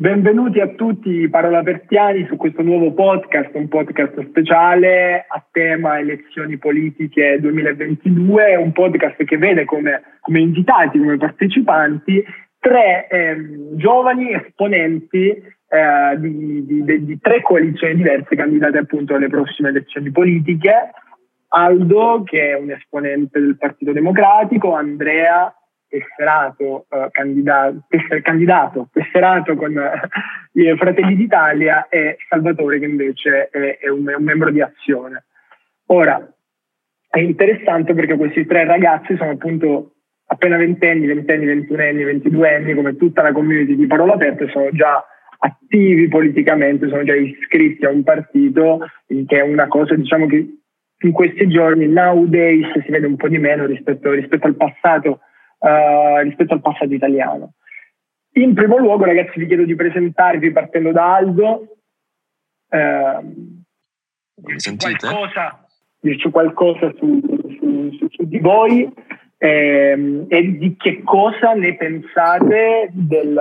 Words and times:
Benvenuti 0.00 0.60
a 0.60 0.68
tutti 0.68 1.28
Parola 1.28 1.64
Pertiani 1.64 2.24
su 2.28 2.36
questo 2.36 2.62
nuovo 2.62 2.92
podcast, 2.92 3.50
un 3.54 3.66
podcast 3.66 4.28
speciale 4.28 5.26
a 5.28 5.44
tema 5.50 5.98
elezioni 5.98 6.56
politiche 6.56 7.38
2022, 7.40 8.54
un 8.54 8.70
podcast 8.70 9.24
che 9.24 9.36
vede 9.38 9.64
come, 9.64 10.18
come 10.20 10.38
invitati, 10.38 10.98
come 10.98 11.16
partecipanti, 11.16 12.22
tre 12.60 13.08
ehm, 13.08 13.76
giovani 13.76 14.34
esponenti 14.34 15.30
eh, 15.30 16.16
di, 16.18 16.64
di, 16.64 17.04
di, 17.04 17.18
tre 17.20 17.42
coalizioni 17.42 17.96
diverse 17.96 18.36
candidate 18.36 18.78
appunto 18.78 19.16
alle 19.16 19.26
prossime 19.26 19.70
elezioni 19.70 20.12
politiche. 20.12 20.92
Aldo, 21.48 22.22
che 22.24 22.50
è 22.50 22.54
un 22.54 22.70
esponente 22.70 23.40
del 23.40 23.56
Partito 23.58 23.90
Democratico, 23.90 24.74
Andrea 24.74 25.52
tesserato, 25.88 26.86
eh, 26.90 27.08
candidato, 27.10 27.84
tesser, 27.88 28.22
candidato, 28.22 28.88
tesserato 28.92 29.56
con 29.56 29.76
eh, 29.76 30.76
Fratelli 30.76 31.16
d'Italia 31.16 31.88
e 31.88 32.16
Salvatore 32.28 32.78
che 32.78 32.86
invece 32.86 33.48
è, 33.48 33.78
è, 33.78 33.88
un, 33.88 34.08
è, 34.08 34.14
un, 34.14 34.24
membro 34.24 34.50
di 34.50 34.60
Azione. 34.60 35.24
Ora, 35.86 36.30
è 37.08 37.18
interessante 37.18 37.94
perché 37.94 38.16
questi 38.16 38.44
tre 38.46 38.64
ragazzi 38.64 39.16
sono 39.16 39.30
appunto 39.30 39.94
appena 40.26 40.56
ventenni, 40.56 41.06
ventenni, 41.06 41.46
ventunenni, 41.46 42.04
ventiduenni, 42.04 42.74
come 42.74 42.96
tutta 42.96 43.22
la 43.22 43.32
community 43.32 43.74
di 43.74 43.86
Parola 43.86 44.14
Aperta, 44.14 44.46
sono 44.48 44.68
già 44.72 45.02
attivi 45.40 46.08
politicamente, 46.08 46.88
sono 46.88 47.02
già 47.04 47.14
iscritti 47.14 47.86
a 47.86 47.90
un 47.90 48.02
partito, 48.02 48.80
che 49.06 49.38
è 49.38 49.40
una 49.40 49.68
cosa 49.68 49.94
diciamo 49.94 50.26
che 50.26 50.58
in 51.00 51.12
questi 51.12 51.46
giorni, 51.48 51.86
nowadays, 51.86 52.66
si 52.84 52.90
vede 52.90 53.06
un 53.06 53.16
po' 53.16 53.28
di 53.28 53.38
meno 53.38 53.66
rispetto, 53.66 54.10
rispetto 54.10 54.46
al 54.46 54.56
passato 54.56 55.20
uh, 55.58 56.22
rispetto 56.22 56.54
al 56.54 56.60
passato 56.60 56.92
italiano. 56.92 57.54
In 58.32 58.54
primo 58.54 58.76
luogo, 58.76 59.04
ragazzi, 59.04 59.38
vi 59.38 59.46
chiedo 59.46 59.64
di 59.64 59.74
presentarvi 59.74 60.52
partendo 60.52 60.92
da 60.92 61.14
Aldo. 61.16 61.76
Uh, 62.68 63.64
dirci, 64.34 64.76
qualcosa, 64.76 65.66
dirci 66.00 66.30
qualcosa 66.30 66.92
su, 66.96 67.20
su, 67.58 67.96
su, 67.98 68.08
su 68.10 68.24
di 68.24 68.38
voi 68.38 68.92
eh, 69.38 70.24
e 70.28 70.58
di 70.58 70.76
che 70.76 71.02
cosa 71.04 71.52
ne 71.54 71.76
pensate 71.76 72.90
del, 72.90 73.40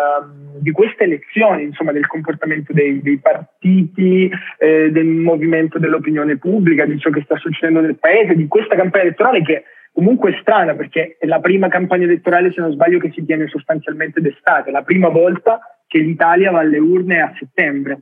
di 0.59 0.71
queste 0.71 1.05
elezioni, 1.05 1.63
insomma, 1.63 1.91
del 1.91 2.05
comportamento 2.05 2.71
dei, 2.71 3.01
dei 3.01 3.17
partiti, 3.17 4.29
eh, 4.59 4.91
del 4.91 5.07
movimento 5.07 5.79
dell'opinione 5.79 6.37
pubblica, 6.37 6.85
di 6.85 6.99
ciò 6.99 7.09
che 7.09 7.23
sta 7.23 7.35
succedendo 7.37 7.81
nel 7.81 7.97
paese, 7.97 8.35
di 8.35 8.47
questa 8.47 8.75
campagna 8.75 9.05
elettorale 9.05 9.41
che 9.41 9.63
comunque 9.97 10.37
strana 10.41 10.75
perché 10.75 11.17
è 11.19 11.25
la 11.25 11.39
prima 11.39 11.69
campagna 11.69 12.03
elettorale, 12.03 12.51
se 12.53 12.61
non 12.61 12.71
sbaglio, 12.71 12.99
che 12.99 13.11
si 13.15 13.25
tiene 13.25 13.47
sostanzialmente 13.47 14.21
d'estate, 14.21 14.69
la 14.69 14.83
prima 14.83 15.09
volta 15.09 15.59
che 15.87 15.97
l'Italia 15.97 16.51
va 16.51 16.59
alle 16.59 16.77
urne 16.77 17.19
a 17.19 17.33
settembre. 17.35 18.01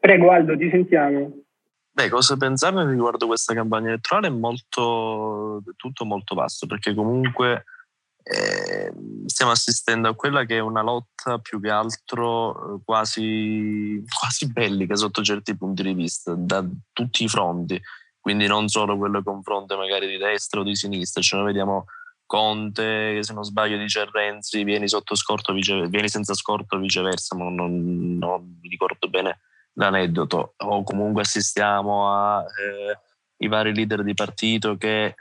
Prego 0.00 0.32
Aldo, 0.32 0.56
ti 0.56 0.68
sentiamo. 0.68 1.42
Beh, 1.92 2.08
cosa 2.08 2.36
pensare 2.36 2.84
riguardo 2.90 3.28
questa 3.28 3.54
campagna 3.54 3.90
elettorale 3.90 4.26
è 4.26 4.30
molto, 4.30 5.62
tutto 5.76 6.04
molto 6.04 6.34
vasto, 6.34 6.66
perché 6.66 6.92
comunque 6.92 7.66
eh, 8.24 8.92
stiamo 9.26 9.52
assistendo 9.52 10.08
a 10.08 10.16
quella 10.16 10.44
che 10.44 10.56
è 10.56 10.60
una 10.60 10.82
lotta 10.82 11.38
più 11.38 11.60
che 11.60 11.70
altro 11.70 12.78
eh, 12.78 12.80
quasi, 12.84 14.02
quasi 14.18 14.50
bellica 14.50 14.96
sotto 14.96 15.22
certi 15.22 15.56
punti 15.56 15.84
di 15.84 15.94
vista, 15.94 16.34
da 16.34 16.66
tutti 16.92 17.22
i 17.22 17.28
fronti 17.28 17.80
quindi 18.20 18.46
non 18.46 18.68
solo 18.68 18.96
quello 18.96 19.22
confronto 19.22 19.76
magari 19.76 20.06
di 20.06 20.18
destra 20.18 20.60
o 20.60 20.62
di 20.62 20.76
sinistra, 20.76 21.22
cioè 21.22 21.40
noi 21.40 21.48
vediamo 21.48 21.86
Conte 22.30 23.14
che 23.14 23.24
se 23.24 23.32
non 23.32 23.42
sbaglio 23.42 23.76
dice 23.76 24.08
Renzi 24.08 24.62
vieni 24.62 24.86
sotto 24.86 25.16
scorto, 25.16 25.52
vice, 25.52 25.88
vieni 25.88 26.08
senza 26.08 26.32
scorto 26.34 26.78
viceversa, 26.78 27.34
ma 27.34 27.50
non, 27.50 28.18
non, 28.18 28.60
ricordo 28.62 29.08
bene 29.08 29.40
l'aneddoto, 29.72 30.54
o 30.58 30.84
comunque 30.84 31.22
assistiamo 31.22 32.08
ai 32.08 32.44
eh, 33.36 33.48
vari 33.48 33.74
leader 33.74 34.04
di 34.04 34.14
partito 34.14 34.76
che 34.76 35.16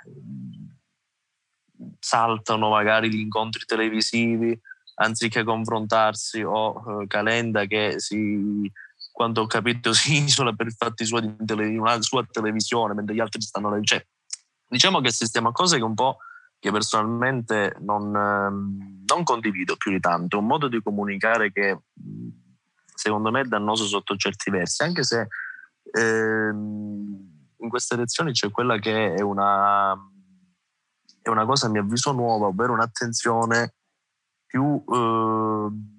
saltano 2.00 2.70
magari 2.70 3.10
gli 3.10 3.20
incontri 3.20 3.66
televisivi 3.66 4.60
anziché 4.96 5.44
confrontarsi 5.44 6.44
o 6.44 7.02
eh, 7.02 7.08
Calenda 7.08 7.66
che 7.66 7.96
si 8.00 8.72
quanto 9.20 9.42
ho 9.42 9.48
capito, 9.48 9.92
si 9.94 10.24
isola 10.24 10.54
per 10.54 10.74
fatti 10.74 11.04
suoi 11.04 11.36
di 11.36 11.78
una 11.78 12.02
sua 12.02 12.26
televisione, 12.26 12.94
mentre 12.94 13.16
gli 13.16 13.20
altri 13.20 13.42
stanno 13.42 13.70
leggendo. 13.70 14.06
Cioè, 14.06 14.08
diciamo 14.66 15.02
che 15.02 15.10
assistiamo 15.10 15.50
a 15.50 15.52
cose 15.52 15.76
che 15.76 15.84
un 15.84 15.94
po' 15.94 16.20
che 16.58 16.72
personalmente 16.72 17.76
non, 17.82 18.16
ehm, 18.16 19.04
non, 19.06 19.24
condivido 19.24 19.76
più 19.76 19.92
di 19.92 20.00
tanto, 20.00 20.38
un 20.38 20.46
modo 20.46 20.70
di 20.70 20.82
comunicare 20.82 21.52
che 21.52 21.80
secondo 22.86 23.30
me 23.30 23.42
è 23.42 23.44
dannoso 23.44 23.86
sotto 23.86 24.16
certi 24.16 24.52
versi, 24.52 24.84
anche 24.84 25.04
se 25.04 25.28
ehm, 25.92 27.30
in 27.58 27.70
queste 27.70 27.96
elezioni 27.96 28.32
c'è 28.32 28.50
quella 28.52 28.78
che 28.80 29.16
è 29.16 29.22
una, 29.22 29.98
è 31.22 31.28
una 31.28 31.46
cosa 31.46 31.68
a 31.68 31.70
mio 31.70 31.82
avviso 31.82 32.14
nuova, 32.14 32.48
ovvero 32.48 32.72
un'attenzione 32.72 33.74
più... 34.46 34.82
Eh, 34.88 35.98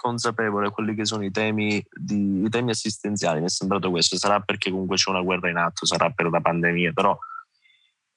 consapevole 0.00 0.68
a 0.68 0.70
quelli 0.70 0.94
che 0.94 1.04
sono 1.04 1.24
i 1.24 1.30
temi, 1.30 1.84
di, 1.90 2.44
i 2.44 2.48
temi 2.48 2.70
assistenziali. 2.70 3.40
Mi 3.40 3.46
è 3.46 3.50
sembrato 3.50 3.90
questo. 3.90 4.16
Sarà 4.16 4.40
perché 4.40 4.70
comunque 4.70 4.96
c'è 4.96 5.10
una 5.10 5.20
guerra 5.20 5.50
in 5.50 5.58
atto, 5.58 5.84
sarà 5.84 6.10
per 6.10 6.30
la 6.30 6.40
pandemia, 6.40 6.92
però 6.92 7.16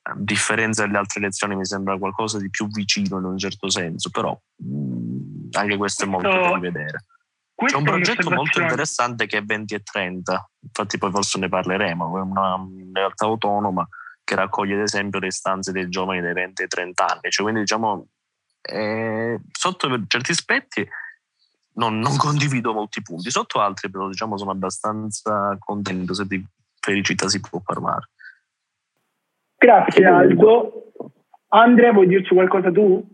a 0.05 0.13
differenza 0.17 0.85
delle 0.85 0.97
altre 0.97 1.19
elezioni 1.19 1.55
mi 1.55 1.65
sembra 1.65 1.97
qualcosa 1.97 2.37
di 2.37 2.49
più 2.49 2.67
vicino 2.67 3.19
in 3.19 3.25
un 3.25 3.37
certo 3.37 3.69
senso, 3.69 4.09
però 4.09 4.37
mh, 4.55 5.49
anche 5.51 5.77
questo 5.77 6.05
è 6.05 6.07
molto 6.07 6.29
da 6.29 6.53
rivedere. 6.53 7.05
C'è 7.55 7.75
un 7.75 7.83
progetto 7.83 8.29
molto 8.29 8.61
interessante 8.61 9.25
che 9.25 9.37
è 9.37 9.43
20 9.43 9.75
e 9.75 9.83
30, 9.83 10.49
infatti 10.59 10.97
poi 10.97 11.11
forse 11.11 11.39
ne 11.39 11.47
parleremo, 11.47 12.17
è 12.17 12.21
una 12.21 12.67
realtà 12.93 13.25
autonoma 13.25 13.87
che 14.23 14.35
raccoglie 14.35 14.75
ad 14.75 14.81
esempio 14.81 15.19
le 15.19 15.27
istanze 15.27 15.71
dei 15.71 15.87
giovani 15.87 16.21
dai 16.21 16.33
20 16.33 16.61
ai 16.61 16.67
30 16.67 17.05
anni, 17.05 17.29
cioè, 17.29 17.43
quindi 17.43 17.61
diciamo 17.61 18.07
eh, 18.61 19.39
sotto 19.51 20.05
certi 20.07 20.31
aspetti 20.31 20.87
non, 21.75 21.99
non, 21.99 22.17
condivido 22.17 22.73
molti 22.73 23.01
punti, 23.01 23.29
sotto 23.29 23.59
altri 23.59 23.89
però 23.89 24.07
diciamo 24.07 24.37
sono 24.37 24.51
abbastanza 24.51 25.55
contento 25.59 26.13
se 26.13 26.25
di 26.25 26.43
felicità 26.79 27.27
si 27.27 27.39
può 27.39 27.59
parlare. 27.59 28.09
Grazie 29.57 30.05
Aldo. 30.05 30.91
Andrea, 31.49 31.93
vuoi 31.93 32.07
dirci 32.07 32.33
qualcosa 32.33 32.71
tu? 32.71 33.12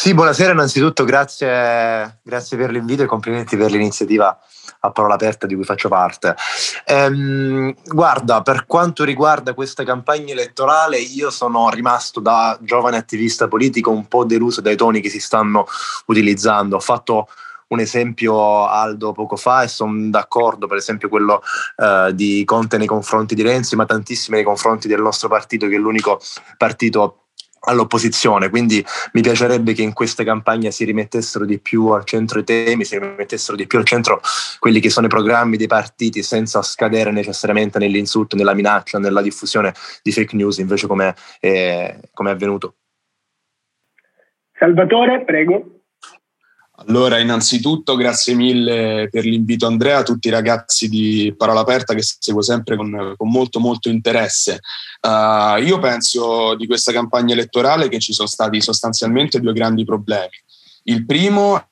Sì, 0.00 0.14
buonasera 0.14 0.52
innanzitutto, 0.52 1.04
grazie, 1.04 2.20
grazie 2.22 2.56
per 2.56 2.70
l'invito 2.70 3.02
e 3.02 3.06
complimenti 3.06 3.54
per 3.58 3.70
l'iniziativa 3.70 4.34
a 4.80 4.90
parola 4.92 5.12
aperta 5.12 5.46
di 5.46 5.54
cui 5.54 5.64
faccio 5.64 5.90
parte. 5.90 6.34
Ehm, 6.86 7.74
guarda, 7.84 8.40
per 8.40 8.64
quanto 8.64 9.04
riguarda 9.04 9.52
questa 9.52 9.84
campagna 9.84 10.32
elettorale, 10.32 10.96
io 10.96 11.28
sono 11.28 11.68
rimasto 11.68 12.18
da 12.18 12.58
giovane 12.62 12.96
attivista 12.96 13.46
politico 13.46 13.90
un 13.90 14.08
po' 14.08 14.24
deluso 14.24 14.62
dai 14.62 14.74
toni 14.74 15.02
che 15.02 15.10
si 15.10 15.20
stanno 15.20 15.66
utilizzando. 16.06 16.76
Ho 16.76 16.80
fatto 16.80 17.28
un 17.66 17.80
esempio 17.80 18.66
Aldo 18.68 19.12
poco 19.12 19.36
fa 19.36 19.64
e 19.64 19.68
sono 19.68 20.08
d'accordo, 20.08 20.66
per 20.66 20.78
esempio 20.78 21.10
quello 21.10 21.42
eh, 21.76 22.12
di 22.14 22.42
Conte 22.46 22.78
nei 22.78 22.86
confronti 22.86 23.34
di 23.34 23.42
Renzi, 23.42 23.76
ma 23.76 23.84
tantissimi 23.84 24.36
nei 24.36 24.46
confronti 24.46 24.88
del 24.88 25.02
nostro 25.02 25.28
partito, 25.28 25.66
che 25.66 25.74
è 25.74 25.78
l'unico 25.78 26.18
partito 26.56 27.26
all'opposizione, 27.60 28.48
quindi 28.48 28.84
mi 29.12 29.20
piacerebbe 29.20 29.72
che 29.72 29.82
in 29.82 29.92
questa 29.92 30.24
campagna 30.24 30.70
si 30.70 30.84
rimettessero 30.84 31.44
di 31.44 31.58
più 31.58 31.88
al 31.88 32.04
centro 32.04 32.40
i 32.40 32.44
temi, 32.44 32.84
si 32.84 32.98
rimettessero 32.98 33.56
di 33.56 33.66
più 33.66 33.78
al 33.78 33.84
centro 33.84 34.20
quelli 34.58 34.80
che 34.80 34.90
sono 34.90 35.06
i 35.06 35.10
programmi 35.10 35.56
dei 35.56 35.66
partiti 35.66 36.22
senza 36.22 36.62
scadere 36.62 37.10
necessariamente 37.10 37.78
nell'insulto, 37.78 38.36
nella 38.36 38.54
minaccia, 38.54 38.98
nella 38.98 39.22
diffusione 39.22 39.74
di 40.02 40.12
fake 40.12 40.36
news, 40.36 40.58
invece 40.58 40.86
come 40.86 41.14
è, 41.38 41.98
come 42.12 42.30
è 42.30 42.32
avvenuto. 42.32 42.76
Salvatore, 44.58 45.24
prego. 45.24 45.79
Allora, 46.86 47.18
innanzitutto 47.18 47.94
grazie 47.94 48.34
mille 48.34 49.08
per 49.10 49.24
l'invito 49.24 49.66
Andrea, 49.66 49.98
a 49.98 50.02
tutti 50.02 50.28
i 50.28 50.30
ragazzi 50.30 50.88
di 50.88 51.34
Parola 51.36 51.60
Aperta 51.60 51.92
che 51.92 52.02
seguo 52.02 52.40
sempre 52.40 52.76
con, 52.76 53.14
con 53.16 53.28
molto 53.28 53.60
molto 53.60 53.90
interesse. 53.90 54.60
Uh, 55.02 55.60
io 55.60 55.78
penso 55.78 56.54
di 56.54 56.66
questa 56.66 56.90
campagna 56.90 57.34
elettorale 57.34 57.88
che 57.88 57.98
ci 57.98 58.14
sono 58.14 58.28
stati 58.28 58.62
sostanzialmente 58.62 59.40
due 59.40 59.52
grandi 59.52 59.84
problemi. 59.84 60.32
Il 60.84 61.04
primo 61.04 61.69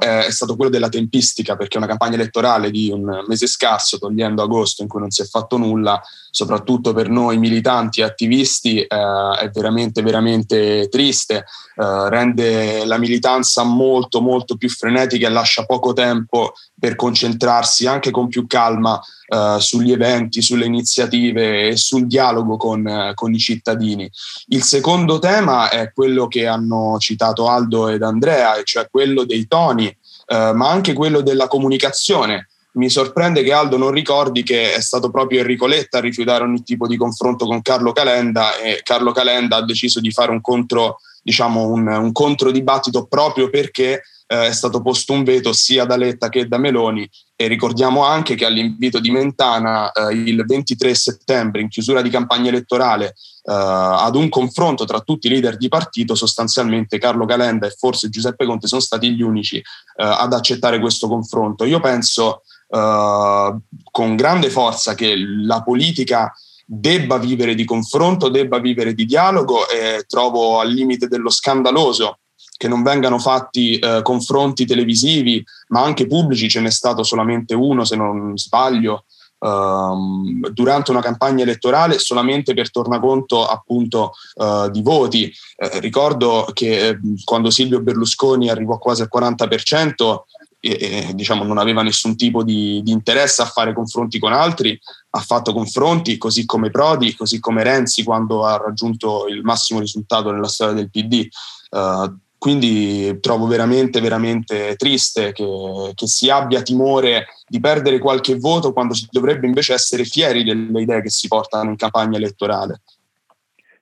eh, 0.00 0.26
è 0.26 0.30
stato 0.30 0.54
quello 0.54 0.70
della 0.70 0.88
tempistica, 0.88 1.56
perché 1.56 1.78
una 1.78 1.86
campagna 1.86 2.14
elettorale 2.14 2.70
di 2.70 2.90
un 2.90 3.24
mese 3.26 3.46
scarso, 3.46 3.98
togliendo 3.98 4.42
agosto 4.42 4.82
in 4.82 4.88
cui 4.88 5.00
non 5.00 5.10
si 5.10 5.22
è 5.22 5.24
fatto 5.24 5.56
nulla, 5.56 6.00
soprattutto 6.30 6.92
per 6.92 7.08
noi 7.08 7.38
militanti 7.38 8.00
e 8.00 8.04
attivisti, 8.04 8.80
eh, 8.80 8.86
è 8.86 9.50
veramente, 9.50 10.02
veramente 10.02 10.88
triste, 10.88 11.36
eh, 11.76 12.08
rende 12.10 12.84
la 12.84 12.98
militanza 12.98 13.62
molto, 13.62 14.20
molto 14.20 14.56
più 14.56 14.68
frenetica 14.68 15.26
e 15.26 15.30
lascia 15.30 15.64
poco 15.64 15.92
tempo 15.94 16.52
per 16.78 16.94
concentrarsi 16.94 17.86
anche 17.86 18.10
con 18.10 18.28
più 18.28 18.46
calma 18.46 19.00
uh, 19.28 19.58
sugli 19.58 19.92
eventi, 19.92 20.42
sulle 20.42 20.66
iniziative 20.66 21.68
e 21.68 21.76
sul 21.76 22.06
dialogo 22.06 22.56
con, 22.56 22.84
uh, 22.86 23.14
con, 23.14 23.34
i 23.34 23.38
cittadini. 23.38 24.10
Il 24.48 24.62
secondo 24.62 25.18
tema 25.18 25.70
è 25.70 25.92
quello 25.92 26.28
che 26.28 26.46
hanno 26.46 26.96
citato 26.98 27.48
Aldo 27.48 27.88
ed 27.88 28.02
Andrea, 28.02 28.56
e 28.56 28.64
cioè 28.64 28.88
quello 28.90 29.24
dei 29.24 29.46
toni, 29.48 29.86
uh, 29.86 30.54
ma 30.54 30.70
anche 30.70 30.92
quello 30.92 31.20
della 31.20 31.48
comunicazione. 31.48 32.48
Mi 32.72 32.90
sorprende 32.90 33.42
che 33.42 33.52
Aldo 33.52 33.76
non 33.76 33.90
ricordi 33.90 34.44
che 34.44 34.74
è 34.74 34.80
stato 34.80 35.10
proprio 35.10 35.40
Enrico 35.40 35.66
Letta 35.66 35.98
a 35.98 36.02
rifiutare 36.02 36.44
ogni 36.44 36.62
tipo 36.62 36.86
di 36.86 36.96
confronto 36.96 37.44
con 37.44 37.60
Carlo 37.60 37.92
Calenda 37.92 38.56
e 38.56 38.82
Carlo 38.84 39.10
Calenda 39.10 39.56
ha 39.56 39.64
deciso 39.64 40.00
di 40.00 40.12
fare 40.12 40.30
un 40.30 40.40
contro, 40.40 41.00
diciamo, 41.22 41.66
un, 41.66 41.88
un 41.88 42.12
controdibattito 42.12 43.06
proprio 43.06 43.50
perché 43.50 44.02
eh, 44.30 44.46
è 44.48 44.52
stato 44.52 44.82
posto 44.82 45.14
un 45.14 45.24
veto 45.24 45.52
sia 45.52 45.86
da 45.86 45.96
Letta 45.96 46.28
che 46.28 46.46
da 46.46 46.58
Meloni 46.58 47.08
e 47.34 47.46
ricordiamo 47.46 48.04
anche 48.04 48.34
che 48.34 48.44
all'invito 48.44 49.00
di 49.00 49.10
Mentana 49.10 49.90
eh, 49.90 50.12
il 50.12 50.44
23 50.44 50.94
settembre 50.94 51.62
in 51.62 51.68
chiusura 51.68 52.02
di 52.02 52.10
campagna 52.10 52.50
elettorale 52.50 53.06
eh, 53.06 53.14
ad 53.44 54.14
un 54.14 54.28
confronto 54.28 54.84
tra 54.84 55.00
tutti 55.00 55.28
i 55.28 55.30
leader 55.30 55.56
di 55.56 55.68
partito 55.68 56.14
sostanzialmente 56.14 56.98
Carlo 56.98 57.24
Calenda 57.24 57.66
e 57.66 57.70
forse 57.70 58.10
Giuseppe 58.10 58.44
Conte 58.44 58.66
sono 58.66 58.82
stati 58.82 59.14
gli 59.14 59.22
unici 59.22 59.56
eh, 59.56 59.64
ad 59.96 60.32
accettare 60.34 60.78
questo 60.78 61.08
confronto. 61.08 61.64
Io 61.64 61.80
penso 61.80 62.42
eh, 62.68 63.56
con 63.90 64.14
grande 64.14 64.50
forza 64.50 64.94
che 64.94 65.14
la 65.16 65.62
politica 65.62 66.30
debba 66.66 67.16
vivere 67.16 67.54
di 67.54 67.64
confronto, 67.64 68.28
debba 68.28 68.58
vivere 68.58 68.92
di 68.92 69.06
dialogo 69.06 69.66
e 69.70 70.04
trovo 70.06 70.60
al 70.60 70.70
limite 70.70 71.08
dello 71.08 71.30
scandaloso 71.30 72.18
che 72.58 72.68
non 72.68 72.82
vengano 72.82 73.18
fatti 73.18 73.78
eh, 73.78 74.00
confronti 74.02 74.66
televisivi, 74.66 75.42
ma 75.68 75.82
anche 75.82 76.08
pubblici, 76.08 76.50
ce 76.50 76.60
n'è 76.60 76.70
stato 76.70 77.04
solamente 77.04 77.54
uno, 77.54 77.84
se 77.84 77.94
non 77.94 78.36
sbaglio, 78.36 79.04
ehm, 79.38 80.48
durante 80.48 80.90
una 80.90 81.00
campagna 81.00 81.44
elettorale 81.44 82.00
solamente 82.00 82.54
per 82.54 82.72
tornaconto 82.72 83.46
appunto 83.46 84.12
eh, 84.34 84.68
di 84.72 84.82
voti. 84.82 85.32
Eh, 85.56 85.78
ricordo 85.78 86.48
che 86.52 86.88
eh, 86.88 86.98
quando 87.22 87.50
Silvio 87.50 87.80
Berlusconi 87.80 88.50
arrivò 88.50 88.76
quasi 88.78 89.02
al 89.02 89.08
40%, 89.14 90.24
e, 90.60 91.12
diciamo, 91.14 91.44
non 91.44 91.58
aveva 91.58 91.82
nessun 91.82 92.16
tipo 92.16 92.42
di, 92.42 92.82
di, 92.82 92.90
interesse 92.90 93.42
a 93.42 93.46
fare 93.46 93.72
confronti 93.72 94.18
con 94.18 94.32
altri, 94.32 94.76
ha 95.10 95.20
fatto 95.20 95.52
confronti 95.52 96.16
così 96.18 96.44
come 96.44 96.70
Prodi, 96.70 97.14
così 97.14 97.38
come 97.38 97.62
Renzi 97.62 98.02
quando 98.02 98.44
ha 98.44 98.56
raggiunto 98.56 99.28
il 99.28 99.42
massimo 99.44 99.78
risultato 99.78 100.32
nella 100.32 100.48
storia 100.48 100.74
del 100.74 100.90
PD. 100.90 101.28
Uh, 101.70 102.12
quindi 102.38 103.18
trovo 103.20 103.46
veramente, 103.46 104.00
veramente 104.00 104.76
triste 104.76 105.32
che, 105.32 105.92
che, 105.94 106.06
si 106.06 106.30
abbia 106.30 106.62
timore 106.62 107.26
di 107.48 107.58
perdere 107.58 107.98
qualche 107.98 108.36
voto 108.36 108.72
quando 108.72 108.94
si 108.94 109.08
dovrebbe 109.10 109.46
invece 109.46 109.74
essere 109.74 110.04
fieri 110.04 110.44
delle 110.44 110.80
idee 110.80 111.02
che 111.02 111.10
si 111.10 111.26
portano 111.26 111.70
in 111.70 111.76
campagna 111.76 112.16
elettorale. 112.16 112.80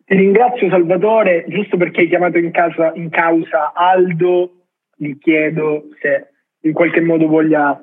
Ti 0.06 0.14
ringrazio 0.14 0.70
Salvatore, 0.70 1.44
giusto 1.48 1.76
perché 1.76 2.02
hai 2.02 2.08
chiamato 2.08 2.38
in, 2.38 2.50
casa, 2.50 2.92
in 2.94 3.10
causa 3.10 3.72
Aldo, 3.74 4.52
gli 4.96 5.18
chiedo 5.18 5.88
se 6.00 6.30
in 6.60 6.72
qualche 6.72 7.00
modo 7.00 7.26
voglia, 7.26 7.78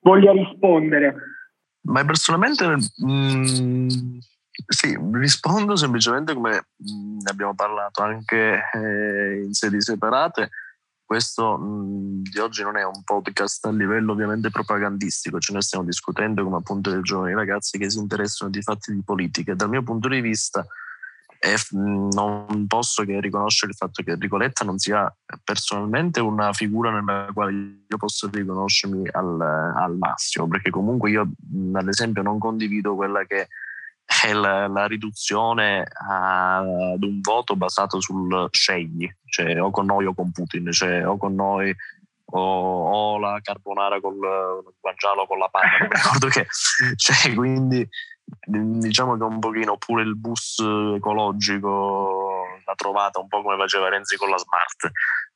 voglia 0.00 0.32
rispondere. 0.32 1.14
Ma 1.82 2.04
personalmente 2.04 2.66
mh, 2.66 3.06
mm, 3.06 3.88
sì, 4.66 4.98
rispondo 5.12 5.76
semplicemente 5.76 6.34
come 6.34 6.66
ne 6.76 7.30
abbiamo 7.30 7.54
parlato 7.54 8.02
anche 8.02 8.62
eh, 8.72 9.42
in 9.44 9.52
sedi 9.52 9.80
separate. 9.80 10.50
Questo 11.04 11.58
mh, 11.58 12.22
di 12.22 12.38
oggi 12.38 12.62
non 12.62 12.76
è 12.76 12.84
un 12.84 13.02
podcast 13.02 13.66
a 13.66 13.72
livello 13.72 14.12
ovviamente 14.12 14.50
propagandistico, 14.50 15.40
ce 15.40 15.52
ne 15.52 15.60
stiamo 15.60 15.84
discutendo 15.84 16.44
come 16.44 16.58
appunto 16.58 16.90
dei 16.90 17.02
giovani 17.02 17.34
ragazzi 17.34 17.78
che 17.78 17.90
si 17.90 17.98
interessano 17.98 18.50
di 18.50 18.62
fatti 18.62 18.94
di 18.94 19.02
politica. 19.02 19.54
Dal 19.54 19.68
mio 19.68 19.82
punto 19.82 20.06
di 20.06 20.20
vista 20.20 20.64
eh, 21.40 21.56
non 21.72 22.66
posso 22.68 23.02
che 23.04 23.18
riconoscere 23.18 23.72
il 23.72 23.76
fatto 23.76 24.02
che 24.02 24.12
Enrico 24.12 24.36
Letta 24.36 24.62
non 24.62 24.78
sia 24.78 25.12
personalmente 25.42 26.20
una 26.20 26.52
figura 26.52 26.90
nella 26.92 27.28
quale 27.32 27.52
io 27.88 27.96
posso 27.96 28.28
riconoscermi 28.30 29.08
al, 29.10 29.40
al 29.40 29.96
massimo, 29.96 30.46
perché 30.46 30.70
comunque 30.70 31.10
io 31.10 31.28
ad 31.72 31.88
esempio 31.88 32.22
non 32.22 32.38
condivido 32.38 32.94
quella 32.94 33.24
che 33.24 33.48
è 34.26 34.32
la, 34.32 34.66
la 34.66 34.86
riduzione 34.86 35.86
ad 36.08 37.02
un 37.02 37.20
voto 37.20 37.54
basato 37.54 38.00
sul 38.00 38.48
scegli, 38.50 39.08
cioè 39.26 39.60
o 39.60 39.70
con 39.70 39.86
noi 39.86 40.06
o 40.06 40.14
con 40.14 40.32
Putin, 40.32 40.70
cioè 40.72 41.06
o 41.06 41.16
con 41.16 41.34
noi 41.34 41.74
o, 42.32 42.40
o 42.40 43.18
la 43.18 43.38
carbonara 43.42 44.00
col 44.00 44.18
guanciale 44.80 45.26
con 45.26 45.38
la 45.38 45.48
panna, 45.48 45.78
non 45.78 45.88
ricordo 45.94 46.26
che, 46.28 46.46
cioè 46.96 47.34
quindi 47.34 47.88
diciamo 48.46 49.16
che 49.16 49.24
un 49.24 49.40
pochino 49.40 49.76
pure 49.76 50.02
il 50.02 50.16
bus 50.16 50.58
ecologico 50.94 52.44
l'ha 52.64 52.74
trovata 52.74 53.18
un 53.18 53.26
po' 53.26 53.42
come 53.42 53.56
faceva 53.56 53.88
Renzi 53.88 54.16
con 54.16 54.30
la 54.30 54.38
Smart. 54.38 54.90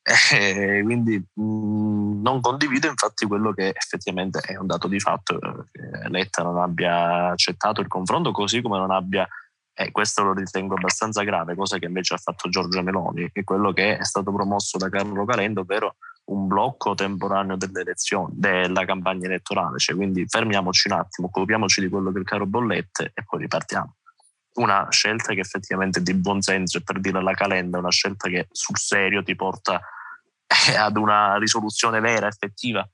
E 0.35 0.82
quindi 0.85 1.17
mh, 1.17 1.94
non 2.25 2.41
condivido 2.41 2.88
infatti 2.88 3.26
quello 3.26 3.53
che 3.53 3.69
effettivamente 3.69 4.41
è 4.41 4.56
un 4.56 4.67
dato 4.67 4.88
di 4.88 4.99
fatto, 4.99 5.38
che 5.71 6.09
Letta 6.09 6.43
non 6.43 6.59
abbia 6.59 7.29
accettato 7.29 7.82
il 7.82 7.87
confronto, 7.87 8.32
così 8.32 8.62
come 8.62 8.79
non 8.79 8.91
abbia, 8.91 9.29
e 9.75 9.91
questo 9.91 10.23
lo 10.23 10.32
ritengo 10.32 10.75
abbastanza 10.75 11.23
grave, 11.23 11.55
cosa 11.55 11.79
che 11.79 11.85
invece 11.85 12.15
ha 12.15 12.17
fatto 12.17 12.49
Giorgia 12.49 12.81
Meloni, 12.81 13.31
che 13.31 13.41
è 13.41 13.44
quello 13.44 13.73
che 13.73 13.99
è 13.99 14.05
stato 14.05 14.32
promosso 14.32 14.79
da 14.79 14.88
Carlo 14.88 15.25
Calendo, 15.26 15.61
ovvero 15.61 15.97
un 16.26 16.47
blocco 16.47 16.94
temporaneo 16.94 17.56
delle 17.56 17.82
elezioni, 17.82 18.32
della 18.32 18.87
campagna 18.87 19.26
elettorale, 19.26 19.79
cioè 19.79 19.94
quindi 19.94 20.25
fermiamoci 20.26 20.88
un 20.88 20.99
attimo, 20.99 21.29
occupiamoci 21.29 21.82
di 21.82 21.91
quello 21.91 22.11
che 22.11 22.21
il 22.21 22.25
caro 22.25 22.47
bollette 22.47 23.12
e 23.12 23.23
poi 23.23 23.41
ripartiamo. 23.41 23.97
Una 24.55 24.87
scelta 24.88 25.35
che 25.35 25.41
effettivamente 25.41 25.99
è 25.99 26.03
di 26.03 26.15
buon 26.15 26.41
senso 26.41 26.79
e 26.79 26.82
per 26.82 27.00
dire 27.00 27.19
alla 27.19 27.35
calenda, 27.35 27.79
una 27.79 27.91
scelta 27.91 28.29
che 28.31 28.47
sul 28.50 28.79
serio 28.79 29.23
ti 29.23 29.35
porta 29.35 29.76
eh, 29.76 29.81
ad 30.76 30.96
una 30.96 31.37
risoluzione 31.38 32.00
vera, 32.00 32.26
effettiva, 32.26 32.88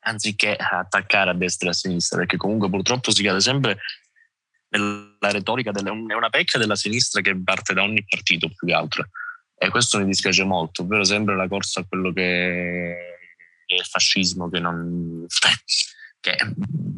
anziché 0.00 0.56
attaccare 0.56 1.30
a 1.30 1.34
destra 1.34 1.68
e 1.68 1.70
a 1.70 1.74
sinistra, 1.74 2.18
perché 2.18 2.36
comunque 2.36 2.68
purtroppo 2.70 3.10
si 3.10 3.22
cade 3.22 3.40
sempre 3.40 3.78
nella 4.68 5.30
retorica, 5.30 5.70
delle, 5.70 5.90
è 5.90 6.14
una 6.14 6.30
pecca 6.30 6.58
della 6.58 6.76
sinistra 6.76 7.20
che 7.20 7.36
parte 7.42 7.74
da 7.74 7.82
ogni 7.82 8.04
partito 8.04 8.48
più 8.48 8.66
che 8.66 8.74
altro 8.74 9.08
e 9.56 9.70
questo 9.70 9.98
mi 9.98 10.04
dispiace 10.04 10.44
molto, 10.44 10.82
ovvero 10.82 11.04
sempre 11.04 11.36
la 11.36 11.48
corsa 11.48 11.80
a 11.80 11.86
quello 11.88 12.12
che 12.12 12.92
è 13.66 13.74
il 13.74 13.84
fascismo, 13.84 14.50
che 14.50 14.60
non... 14.60 15.26
che 16.20 16.36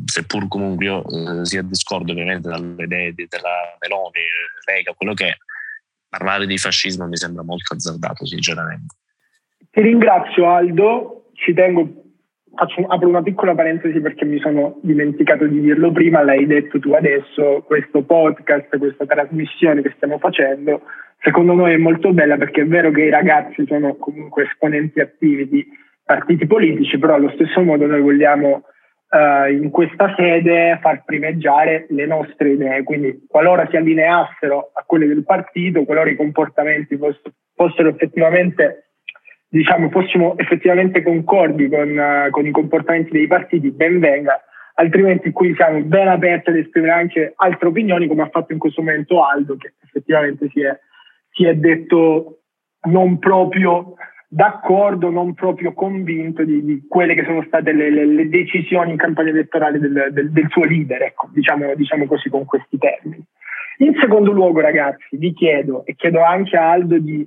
seppur 0.04 0.46
comunque 0.48 0.84
io 0.84 1.04
eh, 1.40 1.44
sia 1.44 1.62
discordo 1.62 2.12
ovviamente 2.12 2.48
dalle 2.48 2.84
idee 2.84 3.12
della 3.14 3.76
Meloni, 3.80 4.20
Lega, 4.66 4.94
quello 4.94 5.14
che 5.14 5.28
è, 5.28 5.36
parlare 6.08 6.46
di 6.46 6.58
fascismo 6.58 7.06
mi 7.06 7.16
sembra 7.16 7.42
molto 7.42 7.74
azzardato 7.74 8.24
sinceramente. 8.24 8.96
Ti 9.76 9.82
ringrazio 9.82 10.48
Aldo, 10.48 11.24
ci 11.34 11.52
tengo, 11.52 11.86
faccio, 12.54 12.80
apro 12.86 13.10
una 13.10 13.20
piccola 13.20 13.54
parentesi 13.54 14.00
perché 14.00 14.24
mi 14.24 14.38
sono 14.38 14.78
dimenticato 14.80 15.46
di 15.46 15.60
dirlo 15.60 15.92
prima, 15.92 16.22
l'hai 16.22 16.46
detto 16.46 16.78
tu 16.78 16.92
adesso, 16.92 17.62
questo 17.66 18.02
podcast, 18.02 18.74
questa 18.78 19.04
trasmissione 19.04 19.82
che 19.82 19.92
stiamo 19.96 20.16
facendo 20.16 20.80
secondo 21.20 21.52
noi 21.52 21.74
è 21.74 21.76
molto 21.76 22.14
bella 22.14 22.38
perché 22.38 22.62
è 22.62 22.66
vero 22.66 22.90
che 22.90 23.02
i 23.02 23.10
ragazzi 23.10 23.66
sono 23.66 23.96
comunque 23.96 24.44
esponenti 24.44 25.00
attivi 25.00 25.46
di 25.46 25.66
partiti 26.02 26.46
politici, 26.46 26.98
però 26.98 27.16
allo 27.16 27.32
stesso 27.34 27.60
modo 27.60 27.84
noi 27.84 28.00
vogliamo 28.00 28.62
uh, 29.10 29.52
in 29.52 29.68
questa 29.68 30.14
sede 30.16 30.78
far 30.80 31.04
primeggiare 31.04 31.84
le 31.90 32.06
nostre 32.06 32.52
idee, 32.52 32.82
quindi 32.82 33.26
qualora 33.28 33.68
si 33.68 33.76
allineassero 33.76 34.70
a 34.72 34.84
quelle 34.86 35.06
del 35.06 35.22
partito, 35.22 35.84
qualora 35.84 36.08
i 36.08 36.16
comportamenti 36.16 36.96
foss- 36.96 37.20
fossero 37.54 37.90
effettivamente 37.90 38.80
diciamo 39.56 39.90
fossimo 39.90 40.36
effettivamente 40.38 41.02
concordi 41.02 41.68
con, 41.68 41.96
uh, 41.96 42.30
con 42.30 42.46
i 42.46 42.50
comportamenti 42.50 43.10
dei 43.10 43.26
partiti, 43.26 43.70
ben 43.70 43.98
venga, 43.98 44.40
altrimenti 44.74 45.30
qui 45.32 45.54
siamo 45.54 45.80
ben 45.82 46.08
aperti 46.08 46.50
ad 46.50 46.56
esprimere 46.56 46.92
anche 46.92 47.32
altre 47.36 47.68
opinioni 47.68 48.06
come 48.06 48.22
ha 48.22 48.28
fatto 48.28 48.52
in 48.52 48.58
questo 48.58 48.82
momento 48.82 49.24
Aldo 49.24 49.56
che 49.56 49.74
effettivamente 49.82 50.48
si 50.52 50.60
è 50.60 50.78
si 51.36 51.44
è 51.44 51.54
detto 51.54 52.40
non 52.88 53.18
proprio 53.18 53.94
d'accordo, 54.28 55.10
non 55.10 55.34
proprio 55.34 55.72
convinto 55.74 56.44
di, 56.44 56.64
di 56.64 56.86
quelle 56.88 57.14
che 57.14 57.24
sono 57.24 57.42
state 57.46 57.72
le, 57.72 57.90
le, 57.90 58.06
le, 58.06 58.28
decisioni 58.28 58.90
in 58.90 58.96
campagna 58.96 59.30
elettorale 59.30 59.78
del, 59.78 60.08
del, 60.12 60.30
del 60.30 60.48
suo 60.50 60.64
leader, 60.64 61.02
ecco, 61.02 61.28
diciamo, 61.32 61.74
diciamo, 61.74 62.06
così 62.06 62.28
con 62.30 62.44
questi 62.44 62.78
termini. 62.78 63.22
In 63.78 63.94
secondo 64.00 64.32
luogo, 64.32 64.60
ragazzi, 64.60 65.16
vi 65.16 65.32
chiedo 65.34 65.84
e 65.84 65.94
chiedo 65.94 66.24
anche 66.24 66.56
a 66.56 66.70
Aldo 66.70 66.98
di 66.98 67.26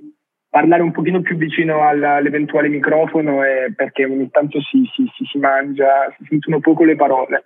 parlare 0.50 0.82
un 0.82 0.90
pochino 0.90 1.22
più 1.22 1.36
vicino 1.36 1.86
all'eventuale 1.86 2.68
microfono 2.68 3.44
eh, 3.44 3.72
perché 3.74 4.04
ogni 4.04 4.28
tanto 4.30 4.60
si, 4.60 4.82
si, 4.92 5.08
si, 5.14 5.24
si, 5.24 5.38
mangia, 5.38 6.12
si 6.18 6.24
sentono 6.28 6.58
poco 6.60 6.84
le 6.84 6.96
parole. 6.96 7.44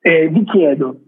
Eh, 0.00 0.28
vi 0.28 0.44
chiedo 0.44 1.00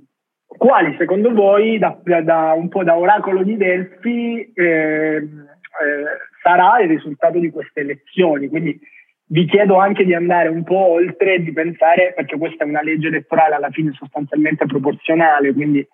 quali 0.46 0.94
secondo 0.98 1.32
voi, 1.32 1.78
da, 1.78 1.98
da, 2.02 2.54
un 2.56 2.68
po' 2.68 2.82
da 2.82 2.96
oracolo 2.96 3.42
di 3.42 3.56
Delfi, 3.56 4.52
eh, 4.54 4.64
eh, 4.64 5.28
sarà 6.42 6.80
il 6.80 6.88
risultato 6.88 7.38
di 7.38 7.50
queste 7.50 7.80
elezioni? 7.80 8.48
Quindi 8.48 8.78
vi 9.28 9.44
chiedo 9.46 9.76
anche 9.76 10.04
di 10.04 10.14
andare 10.14 10.48
un 10.48 10.62
po' 10.62 10.92
oltre 10.92 11.34
e 11.34 11.42
di 11.42 11.52
pensare, 11.52 12.12
perché 12.14 12.38
questa 12.38 12.64
è 12.64 12.68
una 12.68 12.82
legge 12.82 13.08
elettorale 13.08 13.56
alla 13.56 13.70
fine 13.70 13.92
sostanzialmente 13.92 14.66
proporzionale, 14.66 15.52
quindi 15.52 15.86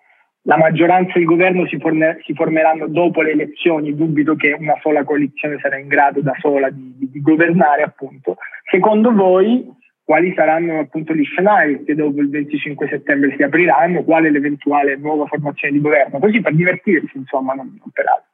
la 0.43 0.57
maggioranza 0.57 1.13
e 1.13 1.19
il 1.19 1.25
governo 1.25 1.65
si, 1.67 1.77
forne, 1.77 2.19
si, 2.25 2.33
formeranno 2.33 2.87
dopo 2.87 3.21
le 3.21 3.31
elezioni, 3.31 3.95
dubito 3.95 4.35
che 4.35 4.51
una 4.51 4.77
sola 4.81 5.03
coalizione 5.03 5.57
sarà 5.61 5.77
in 5.77 5.87
grado 5.87 6.21
da 6.21 6.33
sola 6.39 6.69
di, 6.69 6.93
di, 6.97 7.09
di 7.09 7.21
governare 7.21 7.83
appunto. 7.83 8.37
Secondo 8.69 9.13
voi 9.13 9.65
quali 10.03 10.33
saranno 10.35 10.79
appunto 10.79 11.13
gli 11.13 11.23
scenari 11.23 11.85
che 11.85 11.95
dopo 11.95 12.19
il 12.19 12.29
25 12.29 12.89
settembre 12.89 13.33
si 13.37 13.43
apriranno, 13.43 14.03
qual 14.03 14.25
è 14.25 14.29
l'eventuale 14.29 14.97
nuova 14.97 15.25
formazione 15.27 15.73
di 15.73 15.81
governo, 15.81 16.19
così 16.19 16.41
per 16.41 16.53
divertirsi 16.53 17.17
insomma, 17.17 17.53
non, 17.53 17.77
non 17.79 17.89
per 17.91 18.05
altro. 18.07 18.31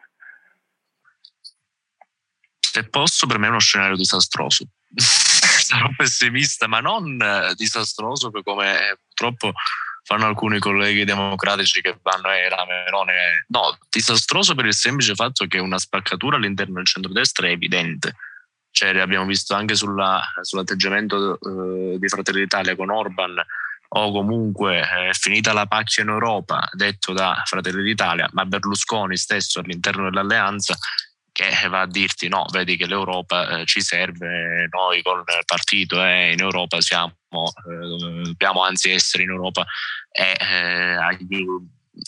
Se 2.59 2.89
posso, 2.89 3.27
per 3.27 3.37
me 3.37 3.47
è 3.47 3.49
uno 3.49 3.59
scenario 3.59 3.95
disastroso. 3.95 4.65
Sarò 4.97 5.89
pessimista, 5.95 6.67
ma 6.67 6.79
non 6.79 7.19
eh, 7.21 7.53
disastroso 7.55 8.31
come 8.31 8.97
purtroppo 9.05 9.51
fanno 10.09 10.25
alcuni 10.25 10.57
colleghi 10.57 11.03
democratici 11.03 11.81
che 11.81 11.99
vanno 12.01 12.31
e 12.31 12.49
la 12.49 12.65
Melone. 12.65 13.45
No, 13.49 13.77
disastroso 13.89 14.55
per 14.55 14.65
il 14.65 14.73
semplice 14.73 15.13
fatto 15.13 15.45
che 15.45 15.59
una 15.59 15.77
spaccatura 15.77 16.37
all'interno 16.37 16.75
del 16.75 16.87
centrodestra 16.87 17.45
è 17.45 17.51
evidente. 17.51 18.15
Cioè, 18.71 18.97
abbiamo 18.97 19.27
visto 19.27 19.53
anche 19.53 19.75
sulla, 19.75 20.19
sull'atteggiamento 20.41 21.37
eh, 21.39 21.99
di 21.99 22.07
Fratelli 22.07 22.39
d'Italia 22.39 22.75
con 22.75 22.89
Orban 22.89 23.35
o 23.91 24.11
comunque 24.11 24.79
è 24.79 25.09
eh, 25.09 25.13
finita 25.13 25.53
la 25.53 25.67
pacchia 25.67 26.01
in 26.01 26.09
Europa, 26.09 26.67
detto 26.71 27.13
da 27.13 27.43
Fratelli 27.45 27.83
d'Italia, 27.83 28.27
ma 28.31 28.45
Berlusconi 28.45 29.15
stesso 29.15 29.59
all'interno 29.59 30.05
dell'alleanza 30.05 30.75
che 31.39 31.69
va 31.69 31.81
a 31.81 31.87
dirti 31.87 32.27
no, 32.27 32.45
vedi 32.51 32.75
che 32.75 32.85
l'Europa 32.85 33.59
eh, 33.59 33.65
ci 33.65 33.79
serve, 33.79 34.67
noi 34.69 35.01
col 35.01 35.23
partito 35.45 36.03
eh, 36.03 36.33
in 36.33 36.41
Europa 36.41 36.81
siamo, 36.81 37.13
eh, 37.13 38.23
dobbiamo 38.23 38.63
anzi 38.63 38.91
essere 38.91 39.23
in 39.23 39.29
Europa 39.29 39.65
e 40.11 40.35
eh, 40.37 40.97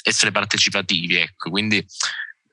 essere 0.03 0.31
partecipativi, 0.31 1.15
ecco, 1.15 1.49
quindi 1.49 1.83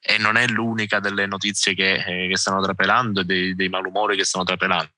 e 0.00 0.16
non 0.18 0.36
è 0.36 0.46
l'unica 0.46 1.00
delle 1.00 1.26
notizie 1.26 1.74
che, 1.74 1.94
eh, 1.94 2.28
che 2.28 2.36
stanno 2.36 2.62
trapelando 2.62 3.20
e 3.20 3.24
dei, 3.24 3.54
dei, 3.54 3.68
malumori 3.68 4.16
che 4.16 4.24
stanno 4.24 4.44
trapelando. 4.44 4.88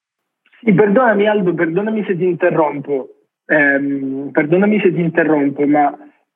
Sì, 0.63 0.73
perdonami 0.73 1.27
Aldo, 1.27 1.55
perdonami 1.55 2.05
se 2.07 2.17
ti 2.17 2.25
interrompo, 2.25 3.09
ehm, 3.47 4.31
perdonami 4.31 4.79
se 4.81 4.93
ti 4.93 5.01
interrompo, 5.01 5.67
ma 5.67 5.93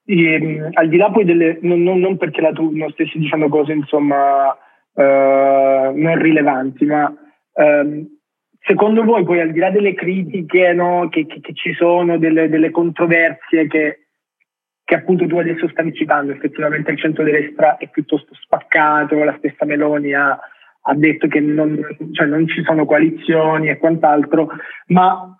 ehm, 0.06 0.70
al 0.72 0.88
di 0.88 0.96
là 0.96 1.10
poi 1.10 1.24
delle, 1.24 1.58
non, 1.60 1.82
non, 1.82 2.00
non 2.00 2.16
perché 2.16 2.40
la 2.40 2.52
tu 2.52 2.74
non 2.74 2.90
stessi 2.92 3.18
dicendo 3.18 3.48
cose 3.48 3.72
insomma 3.72 4.56
eh, 4.94 5.92
non 5.94 6.18
rilevanti, 6.18 6.84
ma 6.84 7.12
ehm, 7.54 8.06
secondo 8.60 9.04
voi 9.04 9.24
poi 9.24 9.40
al 9.40 9.52
di 9.52 9.58
là 9.58 9.70
delle 9.70 9.94
critiche 9.94 10.72
no, 10.72 11.08
che, 11.08 11.26
che, 11.26 11.40
che, 11.40 11.52
ci 11.54 11.74
sono, 11.74 12.18
delle, 12.18 12.48
delle 12.48 12.70
controversie 12.70 13.66
che, 13.66 14.06
che, 14.84 14.94
appunto 14.94 15.26
tu 15.26 15.36
adesso 15.36 15.68
stavi 15.68 15.92
citando, 15.94 16.32
effettivamente 16.32 16.92
il 16.92 16.98
centro-destra 16.98 17.76
è 17.76 17.88
piuttosto 17.88 18.34
spaccato, 18.34 19.22
la 19.22 19.34
stessa 19.38 19.64
Meloni 19.64 20.14
ha, 20.14 20.38
ha 20.86 20.94
detto 20.94 21.26
che 21.28 21.40
non, 21.40 21.78
cioè 22.12 22.26
non 22.26 22.46
ci 22.48 22.62
sono 22.62 22.86
coalizioni 22.86 23.68
e 23.68 23.78
quant'altro, 23.78 24.48
ma 24.88 25.36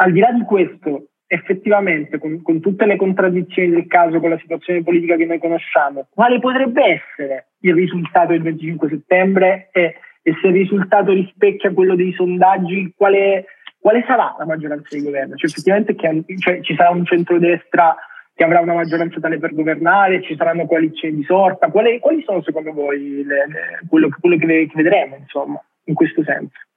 al 0.00 0.12
di 0.12 0.20
là 0.20 0.32
di 0.32 0.42
questo, 0.42 1.08
effettivamente, 1.26 2.18
con, 2.18 2.42
con, 2.42 2.60
tutte 2.60 2.86
le 2.86 2.96
contraddizioni 2.96 3.70
del 3.70 3.86
caso, 3.86 4.20
con 4.20 4.30
la 4.30 4.38
situazione 4.38 4.82
politica 4.82 5.16
che 5.16 5.26
noi 5.26 5.38
conosciamo, 5.38 6.06
quale 6.10 6.38
potrebbe 6.38 6.82
essere 6.84 7.47
il 7.60 7.74
risultato 7.74 8.32
del 8.32 8.42
25 8.42 8.88
settembre 8.88 9.68
e, 9.72 9.94
e 10.22 10.34
se 10.40 10.46
il 10.48 10.52
risultato 10.52 11.12
rispecchia 11.12 11.72
quello 11.72 11.94
dei 11.94 12.12
sondaggi, 12.12 12.92
quale, 12.96 13.46
quale 13.80 14.04
sarà 14.06 14.34
la 14.38 14.46
maggioranza 14.46 14.96
di 14.96 15.02
governo? 15.02 15.36
Cioè, 15.36 15.50
effettivamente 15.50 15.94
che, 15.94 16.24
cioè, 16.38 16.60
ci 16.60 16.74
sarà 16.74 16.90
un 16.90 17.04
centrodestra 17.04 17.96
che 18.34 18.44
avrà 18.44 18.60
una 18.60 18.74
maggioranza 18.74 19.18
tale 19.18 19.38
per 19.38 19.52
governare, 19.52 20.22
ci 20.22 20.36
saranno 20.36 20.66
coalizioni 20.66 21.16
di 21.16 21.24
sorta, 21.24 21.70
quali, 21.70 21.98
quali 21.98 22.22
sono 22.22 22.40
secondo 22.42 22.72
voi 22.72 23.24
le, 23.24 23.46
le, 23.48 23.80
quello, 23.88 24.08
quello 24.20 24.36
che 24.36 24.70
vedremo, 24.74 25.16
insomma, 25.16 25.60
in 25.84 25.94
questo 25.94 26.22
senso? 26.22 26.67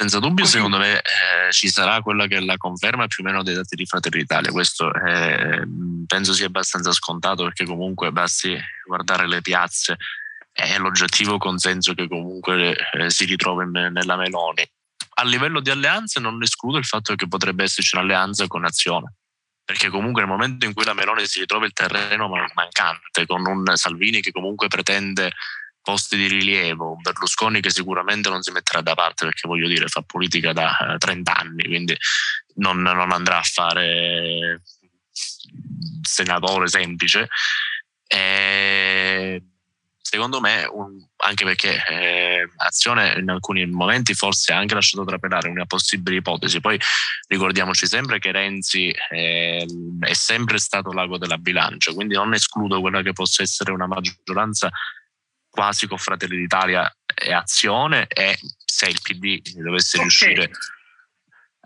Senza 0.00 0.18
dubbio, 0.18 0.46
secondo 0.46 0.78
me 0.78 0.96
eh, 0.96 1.52
ci 1.52 1.68
sarà 1.68 2.00
quella 2.00 2.26
che 2.26 2.38
è 2.38 2.40
la 2.40 2.56
conferma 2.56 3.06
più 3.06 3.22
o 3.22 3.26
meno 3.26 3.42
dei 3.42 3.54
dati 3.54 3.76
di 3.76 3.84
Fratelli 3.84 4.20
d'Italia. 4.20 4.50
Questo 4.50 4.90
eh, 4.94 5.62
penso 6.06 6.32
sia 6.32 6.46
abbastanza 6.46 6.90
scontato 6.92 7.42
perché 7.42 7.66
comunque 7.66 8.10
basti 8.10 8.58
guardare 8.86 9.28
le 9.28 9.42
piazze 9.42 9.98
e 10.54 10.78
l'oggettivo 10.78 11.36
consenso 11.36 11.92
che 11.92 12.08
comunque 12.08 12.74
eh, 12.92 13.10
si 13.10 13.26
ritrova 13.26 13.62
in, 13.62 13.72
nella 13.92 14.16
Meloni. 14.16 14.66
A 15.16 15.24
livello 15.24 15.60
di 15.60 15.68
alleanze 15.68 16.18
non 16.18 16.42
escludo 16.42 16.78
il 16.78 16.86
fatto 16.86 17.14
che 17.14 17.28
potrebbe 17.28 17.64
esserci 17.64 17.94
un'alleanza 17.94 18.46
con 18.46 18.64
Azione 18.64 19.16
perché 19.62 19.88
comunque 19.88 20.22
nel 20.22 20.30
momento 20.30 20.66
in 20.66 20.72
cui 20.72 20.84
la 20.84 20.94
Meloni 20.94 21.26
si 21.26 21.38
ritrova 21.38 21.64
il 21.64 21.72
terreno 21.72 22.26
mancante 22.54 23.24
con 23.24 23.46
un 23.46 23.70
Salvini 23.74 24.20
che 24.20 24.32
comunque 24.32 24.66
pretende 24.66 25.30
posti 25.82 26.16
di 26.16 26.26
rilievo, 26.26 26.96
Berlusconi 27.00 27.60
che 27.60 27.70
sicuramente 27.70 28.28
non 28.28 28.42
si 28.42 28.50
metterà 28.50 28.80
da 28.80 28.94
parte 28.94 29.24
perché 29.24 29.48
voglio 29.48 29.68
dire 29.68 29.86
fa 29.88 30.02
politica 30.02 30.52
da 30.52 30.96
30 30.98 31.30
eh, 31.30 31.40
anni, 31.40 31.64
quindi 31.64 31.96
non, 32.56 32.80
non 32.80 33.12
andrà 33.12 33.38
a 33.38 33.42
fare 33.42 34.62
senatore 36.02 36.68
semplice. 36.68 37.28
E 38.06 39.42
secondo 40.10 40.40
me, 40.40 40.68
un, 40.68 41.00
anche 41.18 41.44
perché 41.44 41.84
eh, 41.88 42.48
Azione 42.56 43.14
in 43.18 43.30
alcuni 43.30 43.64
momenti 43.66 44.12
forse 44.14 44.52
ha 44.52 44.58
anche 44.58 44.74
lasciato 44.74 45.04
trapelare 45.04 45.48
una 45.48 45.66
possibile 45.66 46.16
ipotesi, 46.16 46.60
poi 46.60 46.78
ricordiamoci 47.28 47.86
sempre 47.86 48.18
che 48.18 48.32
Renzi 48.32 48.92
eh, 49.10 49.64
è 50.00 50.12
sempre 50.12 50.58
stato 50.58 50.92
l'ago 50.92 51.16
della 51.16 51.38
bilancia, 51.38 51.92
quindi 51.92 52.14
non 52.14 52.34
escludo 52.34 52.80
quella 52.80 53.02
che 53.02 53.12
possa 53.12 53.42
essere 53.42 53.70
una 53.70 53.86
maggioranza 53.86 54.68
quasi 55.50 55.86
con 55.86 55.98
Fratelli 55.98 56.36
d'Italia 56.36 56.88
e 57.14 57.32
Azione 57.32 58.06
e 58.08 58.36
se 58.64 58.86
il 58.86 59.00
PD 59.02 59.40
dovesse 59.60 59.96
okay. 59.96 60.08
riuscire 60.08 60.50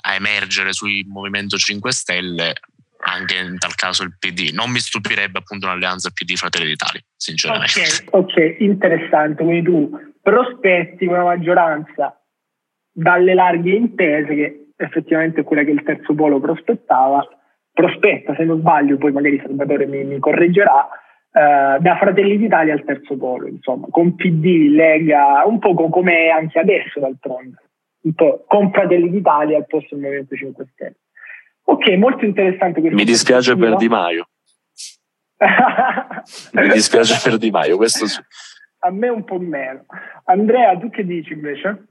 a 0.06 0.14
emergere 0.14 0.72
sul 0.72 1.04
Movimento 1.06 1.56
5 1.56 1.92
Stelle 1.92 2.54
anche 3.06 3.36
in 3.36 3.58
tal 3.58 3.74
caso 3.74 4.02
il 4.02 4.16
PD. 4.18 4.50
Non 4.52 4.70
mi 4.70 4.78
stupirebbe 4.78 5.38
appunto 5.38 5.66
un'alleanza 5.66 6.10
PD 6.10 6.34
Fratelli 6.34 6.66
d'Italia, 6.66 7.00
sinceramente. 7.14 7.80
Ok, 8.10 8.30
okay. 8.30 8.56
interessante. 8.60 9.42
Quindi 9.42 9.62
tu 9.62 9.90
prospetti 10.22 11.06
una 11.06 11.24
maggioranza 11.24 12.18
dalle 12.90 13.34
larghe 13.34 13.74
intese 13.74 14.34
che 14.34 14.72
effettivamente 14.76 15.40
è 15.40 15.44
quella 15.44 15.64
che 15.64 15.70
il 15.70 15.82
terzo 15.82 16.14
polo 16.14 16.40
prospettava, 16.40 17.26
prospetta 17.72 18.34
se 18.36 18.44
non 18.44 18.60
sbaglio, 18.60 18.96
poi 18.96 19.12
magari 19.12 19.42
Salvatore 19.44 19.86
mi, 19.86 20.04
mi 20.04 20.18
correggerà, 20.18 20.88
eh, 21.36 21.78
da 21.80 21.96
Fratelli 21.96 22.38
d'Italia 22.38 22.74
al 22.74 22.84
terzo 22.84 23.16
polo, 23.16 23.48
insomma, 23.48 23.88
con 23.90 24.14
PD, 24.14 24.68
Lega, 24.70 25.42
un 25.44 25.58
po' 25.58 25.74
come 25.74 26.28
anche 26.28 26.60
adesso 26.60 27.00
d'altronde, 27.00 27.56
un 28.02 28.14
po' 28.14 28.44
con 28.46 28.70
Fratelli 28.70 29.10
d'Italia 29.10 29.56
al 29.56 29.66
posto 29.66 29.96
del 29.96 30.04
Movimento 30.04 30.36
5 30.36 30.66
Stelle. 30.72 30.96
Ok, 31.64 31.88
molto 31.96 32.24
interessante 32.24 32.78
questo. 32.78 32.96
Mi 32.96 33.04
dispiace 33.04 33.56
per 33.56 33.74
Di 33.74 33.88
Maio. 33.88 34.28
Mi 36.52 36.68
dispiace 36.68 37.20
per 37.28 37.38
Di 37.38 37.50
Maio, 37.50 37.76
questo 37.78 38.06
sì. 38.06 38.20
A 38.80 38.92
me 38.92 39.08
un 39.08 39.24
po' 39.24 39.40
meno. 39.40 39.86
Andrea, 40.26 40.78
tu 40.78 40.88
che 40.88 41.04
dici 41.04 41.32
invece? 41.32 41.86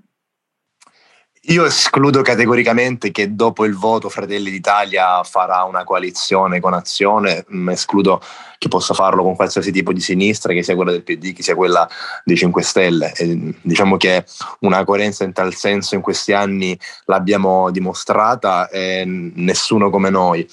Io 1.48 1.66
escludo 1.66 2.22
categoricamente 2.22 3.12
che 3.12 3.36
dopo 3.36 3.66
il 3.66 3.76
voto 3.76 4.08
Fratelli 4.08 4.50
d'Italia 4.50 5.24
farà 5.24 5.64
una 5.64 5.84
coalizione 5.84 6.62
con 6.62 6.74
Azione, 6.74 7.44
mm, 7.54 7.68
escludo 7.70 8.22
che 8.58 8.70
possa 8.70 8.94
farlo 8.94 9.24
con 9.24 9.36
qualsiasi 9.36 9.70
tipo 9.70 9.92
di 9.92 10.00
sinistra, 10.00 10.54
che 10.54 10.64
sia 10.64 10.74
quella 10.74 10.92
del 10.92 11.04
PD, 11.04 11.34
che 11.34 11.44
sia 11.44 11.54
quella 11.54 11.86
dei 12.24 12.38
5 12.38 12.64
Stelle. 12.64 13.12
E 13.12 13.56
diciamo 13.62 13.98
che 13.98 14.24
una 14.60 14.86
coerenza 14.86 15.26
in 15.26 15.34
tal 15.34 15.54
senso 15.54 15.96
in 15.96 16.02
questi 16.02 16.32
anni 16.32 16.80
l'abbiamo 17.06 17.72
dimostrata 17.72 18.70
e 18.70 19.04
nessuno 19.06 19.90
come 19.90 20.10
noi. 20.10 20.50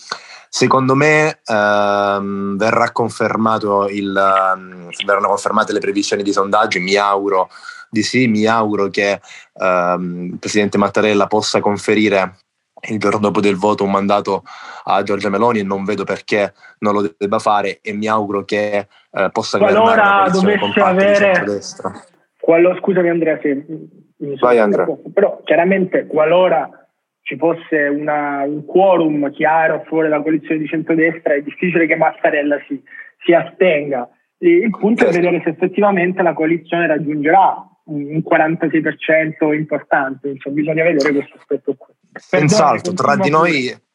Secondo 0.49 0.97
me 0.97 1.39
ehm, 1.45 2.17
um, 2.19 2.57
verranno 2.57 2.91
confermate 2.93 3.63
le 5.73 5.79
previsioni 5.79 6.25
di 6.25 6.33
sondaggi, 6.33 6.81
mi 6.81 6.97
auguro 6.97 7.49
di 7.91 8.03
sì, 8.03 8.29
mi 8.29 8.47
auguro 8.47 8.89
che 8.89 9.21
ehm, 9.55 10.31
il 10.33 10.39
Presidente 10.39 10.79
Mattarella 10.79 11.27
possa 11.27 11.61
conferire 11.61 12.37
il 12.89 12.99
giorno 12.99 13.19
dopo 13.19 13.41
del 13.41 13.57
voto 13.57 13.85
un 13.85 13.91
mandato 13.91 14.43
a 14.85 15.03
Giorgia 15.03 15.29
Meloni 15.29 15.59
e 15.59 15.65
non 15.65 15.85
vedo 15.85 16.05
perché 16.05 16.55
non 16.79 16.95
lo 16.95 17.15
debba 17.17 17.39
fare 17.39 17.81
e 17.83 17.93
mi 17.93 18.07
auguro 18.07 18.45
che 18.45 18.87
eh, 19.11 19.29
possa 19.33 19.59
qualora 19.59 20.29
dovesse 20.33 20.81
avere 20.81 21.61
qualora, 22.39 22.79
scusami 22.79 23.09
Andrea 23.11 23.39
se 23.43 23.67
Vai, 24.39 24.59
Andrea. 24.59 24.87
però 25.13 25.41
chiaramente 25.45 26.07
qualora 26.07 26.69
ci 27.23 27.37
fosse 27.37 27.87
una, 27.89 28.43
un 28.45 28.65
quorum 28.65 29.31
chiaro 29.31 29.83
fuori 29.87 30.09
dalla 30.09 30.23
coalizione 30.23 30.61
di 30.61 30.67
centrodestra 30.67 31.35
è 31.35 31.43
difficile 31.43 31.87
che 31.87 31.97
Mattarella 31.97 32.59
si, 32.67 32.83
si 33.25 33.33
astenga. 33.33 34.09
Il 34.39 34.71
punto 34.71 35.07
è 35.07 35.13
vedere 35.13 35.41
se 35.43 35.51
effettivamente 35.51 36.23
la 36.23 36.33
coalizione 36.33 36.87
raggiungerà 36.87 37.70
un 37.91 38.23
46% 38.25 39.53
importante, 39.55 40.29
insomma, 40.29 40.55
bisogna 40.55 40.85
vedere 40.85 41.13
questo 41.13 41.37
aspetto 41.37 41.75
qui. 41.77 41.95
Senz'altro, 42.13 42.93
tra 42.93 43.17
di 43.17 43.31
noi 43.31 43.89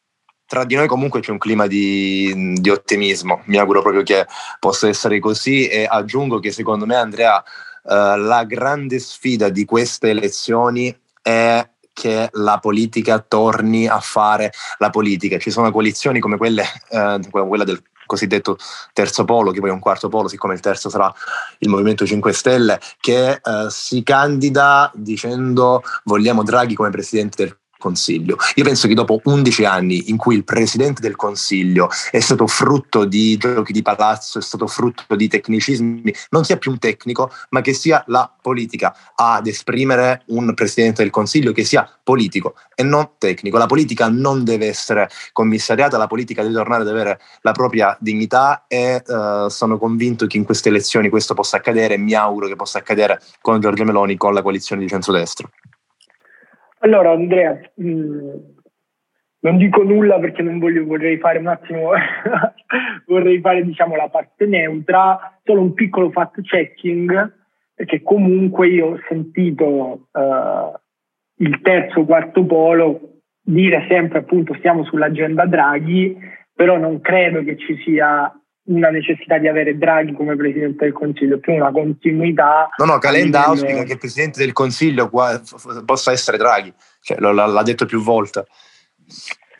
tra 0.48 0.64
di 0.64 0.76
noi 0.76 0.86
comunque 0.86 1.18
c'è 1.18 1.32
un 1.32 1.38
clima 1.38 1.66
di, 1.66 2.54
di, 2.60 2.70
ottimismo, 2.70 3.42
mi 3.46 3.56
auguro 3.56 3.82
proprio 3.82 4.04
che 4.04 4.26
possa 4.60 4.86
essere 4.86 5.18
così 5.18 5.66
e 5.66 5.86
aggiungo 5.88 6.38
che 6.38 6.52
secondo 6.52 6.86
me 6.86 6.94
Andrea 6.94 7.42
eh, 7.42 8.16
la 8.16 8.44
grande 8.44 9.00
sfida 9.00 9.48
di 9.48 9.64
queste 9.64 10.10
elezioni 10.10 10.96
è 11.20 11.68
che 11.92 12.28
la 12.32 12.58
politica 12.58 13.18
torni 13.18 13.88
a 13.88 13.98
fare 13.98 14.52
la 14.78 14.90
politica. 14.90 15.38
Ci 15.38 15.50
sono 15.50 15.72
coalizioni 15.72 16.20
come 16.20 16.36
quelle, 16.36 16.62
eh, 16.90 17.18
quella 17.30 17.64
del 17.64 17.82
cosiddetto 18.06 18.56
terzo 18.92 19.24
polo, 19.24 19.50
che 19.50 19.60
poi 19.60 19.70
è 19.70 19.72
un 19.72 19.80
quarto 19.80 20.08
polo, 20.08 20.28
siccome 20.28 20.54
il 20.54 20.60
terzo 20.60 20.88
sarà 20.88 21.12
il 21.58 21.68
Movimento 21.68 22.06
5 22.06 22.32
Stelle, 22.32 22.80
che 23.00 23.32
eh, 23.32 23.66
si 23.68 24.02
candida 24.02 24.90
dicendo 24.94 25.82
vogliamo 26.04 26.42
Draghi 26.42 26.74
come 26.74 26.90
presidente 26.90 27.44
del 27.44 27.58
Consiglio. 27.78 28.36
Io 28.54 28.64
penso 28.64 28.88
che 28.88 28.94
dopo 28.94 29.20
11 29.22 29.64
anni 29.64 30.08
in 30.10 30.16
cui 30.16 30.34
il 30.34 30.44
Presidente 30.44 31.00
del 31.00 31.16
Consiglio 31.16 31.88
è 32.10 32.20
stato 32.20 32.46
frutto 32.46 33.04
di 33.04 33.36
giochi 33.36 33.72
di 33.72 33.82
palazzo, 33.82 34.38
è 34.38 34.42
stato 34.42 34.66
frutto 34.66 35.14
di 35.14 35.28
tecnicismi, 35.28 36.14
non 36.30 36.44
sia 36.44 36.56
più 36.56 36.70
un 36.70 36.78
tecnico, 36.78 37.30
ma 37.50 37.60
che 37.60 37.74
sia 37.74 38.02
la 38.06 38.32
politica 38.40 38.94
ad 39.14 39.46
esprimere 39.46 40.22
un 40.28 40.54
Presidente 40.54 41.02
del 41.02 41.10
Consiglio 41.10 41.52
che 41.52 41.64
sia 41.64 41.88
politico 42.02 42.54
e 42.74 42.82
non 42.82 43.10
tecnico. 43.18 43.58
La 43.58 43.66
politica 43.66 44.08
non 44.08 44.44
deve 44.44 44.66
essere 44.66 45.08
commissariata, 45.32 45.98
la 45.98 46.06
politica 46.06 46.42
deve 46.42 46.54
tornare 46.54 46.82
ad 46.82 46.88
avere 46.88 47.20
la 47.42 47.52
propria 47.52 47.96
dignità 48.00 48.64
e 48.68 49.02
uh, 49.06 49.48
sono 49.48 49.78
convinto 49.78 50.26
che 50.26 50.36
in 50.36 50.44
queste 50.44 50.68
elezioni 50.68 51.08
questo 51.08 51.34
possa 51.34 51.56
accadere 51.56 51.94
e 51.94 51.98
mi 51.98 52.14
auguro 52.14 52.46
che 52.46 52.56
possa 52.56 52.78
accadere 52.78 53.20
con 53.40 53.60
Giorgio 53.60 53.84
Meloni, 53.84 54.16
con 54.16 54.32
la 54.32 54.42
coalizione 54.42 54.82
di 54.82 54.88
centrodestra. 54.88 55.48
Allora 56.86 57.10
Andrea, 57.10 57.58
mh, 57.74 57.88
mm, 57.90 58.30
non 59.40 59.56
dico 59.56 59.82
nulla 59.82 60.20
perché 60.20 60.40
non 60.40 60.60
voglio, 60.60 60.84
vorrei 60.84 61.18
fare 61.18 61.40
un 61.40 61.48
attimo, 61.48 61.90
vorrei 63.06 63.40
fare 63.40 63.64
diciamo 63.64 63.96
la 63.96 64.08
parte 64.08 64.46
neutra, 64.46 65.36
solo 65.42 65.62
un 65.62 65.74
piccolo 65.74 66.12
fact 66.12 66.42
checking, 66.42 67.34
perché 67.74 68.02
comunque 68.02 68.68
io 68.68 68.86
ho 68.86 69.00
sentito 69.08 70.06
uh, 70.12 70.78
il 71.38 71.60
terzo, 71.60 72.04
quarto 72.04 72.46
polo 72.46 73.22
dire 73.42 73.84
sempre 73.88 74.18
appunto 74.18 74.54
stiamo 74.54 74.84
sull'agenda 74.84 75.44
Draghi, 75.44 76.16
però 76.54 76.78
non 76.78 77.00
credo 77.00 77.42
che 77.42 77.56
ci 77.56 77.76
sia 77.78 78.32
una 78.66 78.90
necessità 78.90 79.38
di 79.38 79.48
avere 79.48 79.76
Draghi 79.76 80.12
come 80.12 80.36
Presidente 80.36 80.84
del 80.84 80.92
Consiglio, 80.92 81.38
più 81.38 81.54
una 81.54 81.70
continuità. 81.70 82.68
No, 82.76 82.84
no, 82.84 82.98
Calenda 82.98 83.38
livello... 83.38 83.60
auspica 83.60 83.82
che 83.84 83.92
il 83.92 83.98
Presidente 83.98 84.38
del 84.40 84.52
Consiglio 84.52 85.10
possa 85.84 86.12
essere 86.12 86.36
Draghi, 86.36 86.72
cioè, 87.00 87.18
l'ha 87.18 87.62
detto 87.62 87.86
più 87.86 88.00
volte. 88.02 88.46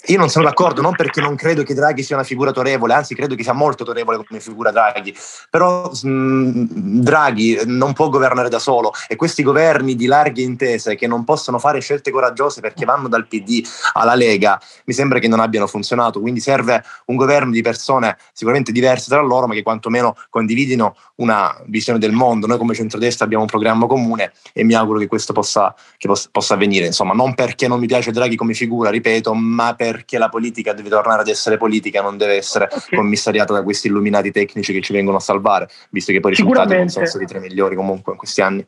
Io 0.09 0.19
non 0.19 0.29
sono 0.29 0.45
d'accordo, 0.45 0.83
non 0.83 0.95
perché 0.95 1.21
non 1.21 1.35
credo 1.35 1.65
che 1.65 1.75
Draghi 1.75 2.05
sia 2.05 2.15
una 2.15 2.25
figura 2.25 2.51
autorevole, 2.51 2.95
anzi 2.95 3.15
credo 3.15 3.35
che 3.35 3.43
sia 3.43 3.53
molto 3.53 3.83
autorevole 3.83 4.23
come 4.25 4.39
figura 4.39 4.71
Draghi, 4.71 5.13
però 5.51 5.91
mh, 5.91 7.01
Draghi 7.01 7.63
non 7.65 7.93
può 7.93 8.09
governare 8.09 8.49
da 8.49 8.61
solo 8.61 8.93
e 9.09 9.17
questi 9.17 9.43
governi 9.43 9.97
di 9.97 10.07
larghe 10.07 10.43
intese 10.43 10.95
che 10.95 11.09
non 11.09 11.25
possono 11.25 11.59
fare 11.59 11.81
scelte 11.81 12.13
coraggiose 12.13 12.61
perché 12.61 12.85
vanno 12.85 13.09
dal 13.09 13.27
PD 13.27 13.67
alla 13.95 14.15
Lega, 14.15 14.61
mi 14.85 14.95
sembra 14.95 15.19
che 15.19 15.27
non 15.27 15.41
abbiano 15.41 15.67
funzionato, 15.67 16.21
quindi 16.21 16.39
serve 16.39 16.85
un 17.07 17.17
governo 17.17 17.51
di 17.51 17.63
persone 17.63 18.17
sicuramente 18.33 18.71
diverse 18.71 19.09
tra 19.09 19.21
loro, 19.21 19.49
ma 19.49 19.55
che 19.55 19.63
quantomeno 19.63 20.15
condividino 20.31 20.95
una 21.17 21.55
visione 21.67 21.99
del 21.99 22.13
mondo. 22.13 22.47
Noi 22.47 22.59
come 22.59 22.75
centrodestra 22.75 23.25
abbiamo 23.25 23.43
un 23.43 23.49
programma 23.49 23.87
comune 23.87 24.33
e 24.53 24.63
mi 24.63 24.75
auguro 24.75 24.99
che 24.99 25.07
questo 25.07 25.33
possa, 25.33 25.75
che 25.97 26.07
possa, 26.07 26.29
possa 26.31 26.55
avvenire, 26.55 26.87
insomma, 26.87 27.13
non 27.13 27.35
perché 27.35 27.67
non 27.67 27.81
mi 27.81 27.87
piace 27.87 28.13
Draghi 28.13 28.37
come 28.37 28.55
figura, 28.55 28.91
ripeto, 28.91 29.35
ma 29.35 29.75
per 29.75 29.96
perché 29.97 30.19
la 30.19 30.29
politica 30.29 30.75
deve 30.75 30.91
tornare 30.91 31.23
ad 31.23 31.29
essere 31.29 31.57
politica, 31.57 32.03
non 32.03 32.19
deve 32.19 32.35
essere 32.35 32.67
okay. 32.67 32.99
commissariata 32.99 33.55
da 33.55 33.63
questi 33.63 33.87
illuminati 33.87 34.31
tecnici 34.31 34.75
che 34.75 34.83
ci 34.83 34.93
vengono 34.93 35.17
a 35.17 35.21
salvare, 35.21 35.69
visto 35.91 36.13
che 36.13 36.21
poi 36.21 36.33
i 36.33 36.35
risultati 36.35 36.77
non 36.77 36.89
sono 36.89 37.07
stati 37.07 37.25
tra 37.25 37.39
i 37.39 37.41
migliori 37.41 37.75
comunque 37.75 38.13
in 38.13 38.19
questi 38.19 38.43
anni. 38.43 38.67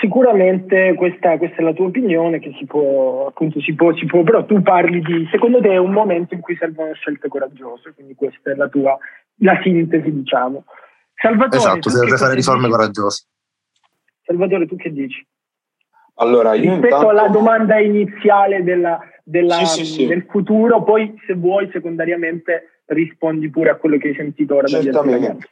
Sicuramente 0.00 0.94
questa, 0.94 1.36
questa, 1.38 1.56
è 1.56 1.62
la 1.62 1.72
tua 1.72 1.86
opinione, 1.86 2.38
che 2.38 2.54
si 2.56 2.66
può, 2.66 3.26
appunto, 3.26 3.60
si 3.60 3.74
può, 3.74 3.92
si 3.96 4.06
può, 4.06 4.22
però 4.22 4.44
tu 4.44 4.62
parli 4.62 5.00
di, 5.00 5.28
secondo 5.30 5.60
te 5.60 5.72
è 5.72 5.76
un 5.76 5.92
momento 5.92 6.34
in 6.34 6.40
cui 6.40 6.56
servono 6.56 6.94
scelte 6.94 7.28
coraggiose, 7.28 7.92
quindi 7.92 8.14
questa 8.14 8.52
è 8.52 8.54
la 8.54 8.68
tua, 8.68 8.96
la 9.38 9.58
sintesi 9.62 10.12
diciamo. 10.12 10.64
Salvatore, 11.14 11.56
esatto, 11.56 11.90
si 11.90 11.98
deve 11.98 12.16
fare 12.16 12.34
riforme 12.34 12.66
dici? 12.66 12.70
coraggiose. 12.70 13.24
Salvatore, 14.22 14.66
tu 14.66 14.76
che 14.76 14.92
dici? 14.92 15.26
Allora, 16.16 16.54
io 16.54 16.70
Rispetto 16.70 16.84
intanto... 16.86 17.08
alla 17.08 17.28
domanda 17.28 17.78
iniziale 17.78 18.62
della, 18.62 19.00
della, 19.24 19.64
sì, 19.64 19.86
sì, 19.86 20.06
del 20.06 20.26
futuro, 20.28 20.84
poi 20.84 21.14
se 21.26 21.34
vuoi 21.34 21.68
secondariamente 21.72 22.82
rispondi 22.86 23.48
pure 23.48 23.70
a 23.70 23.76
quello 23.76 23.96
che 23.96 24.08
hai 24.08 24.14
sentito 24.14 24.56
ora 24.56 24.68
Certamente. 24.68 25.48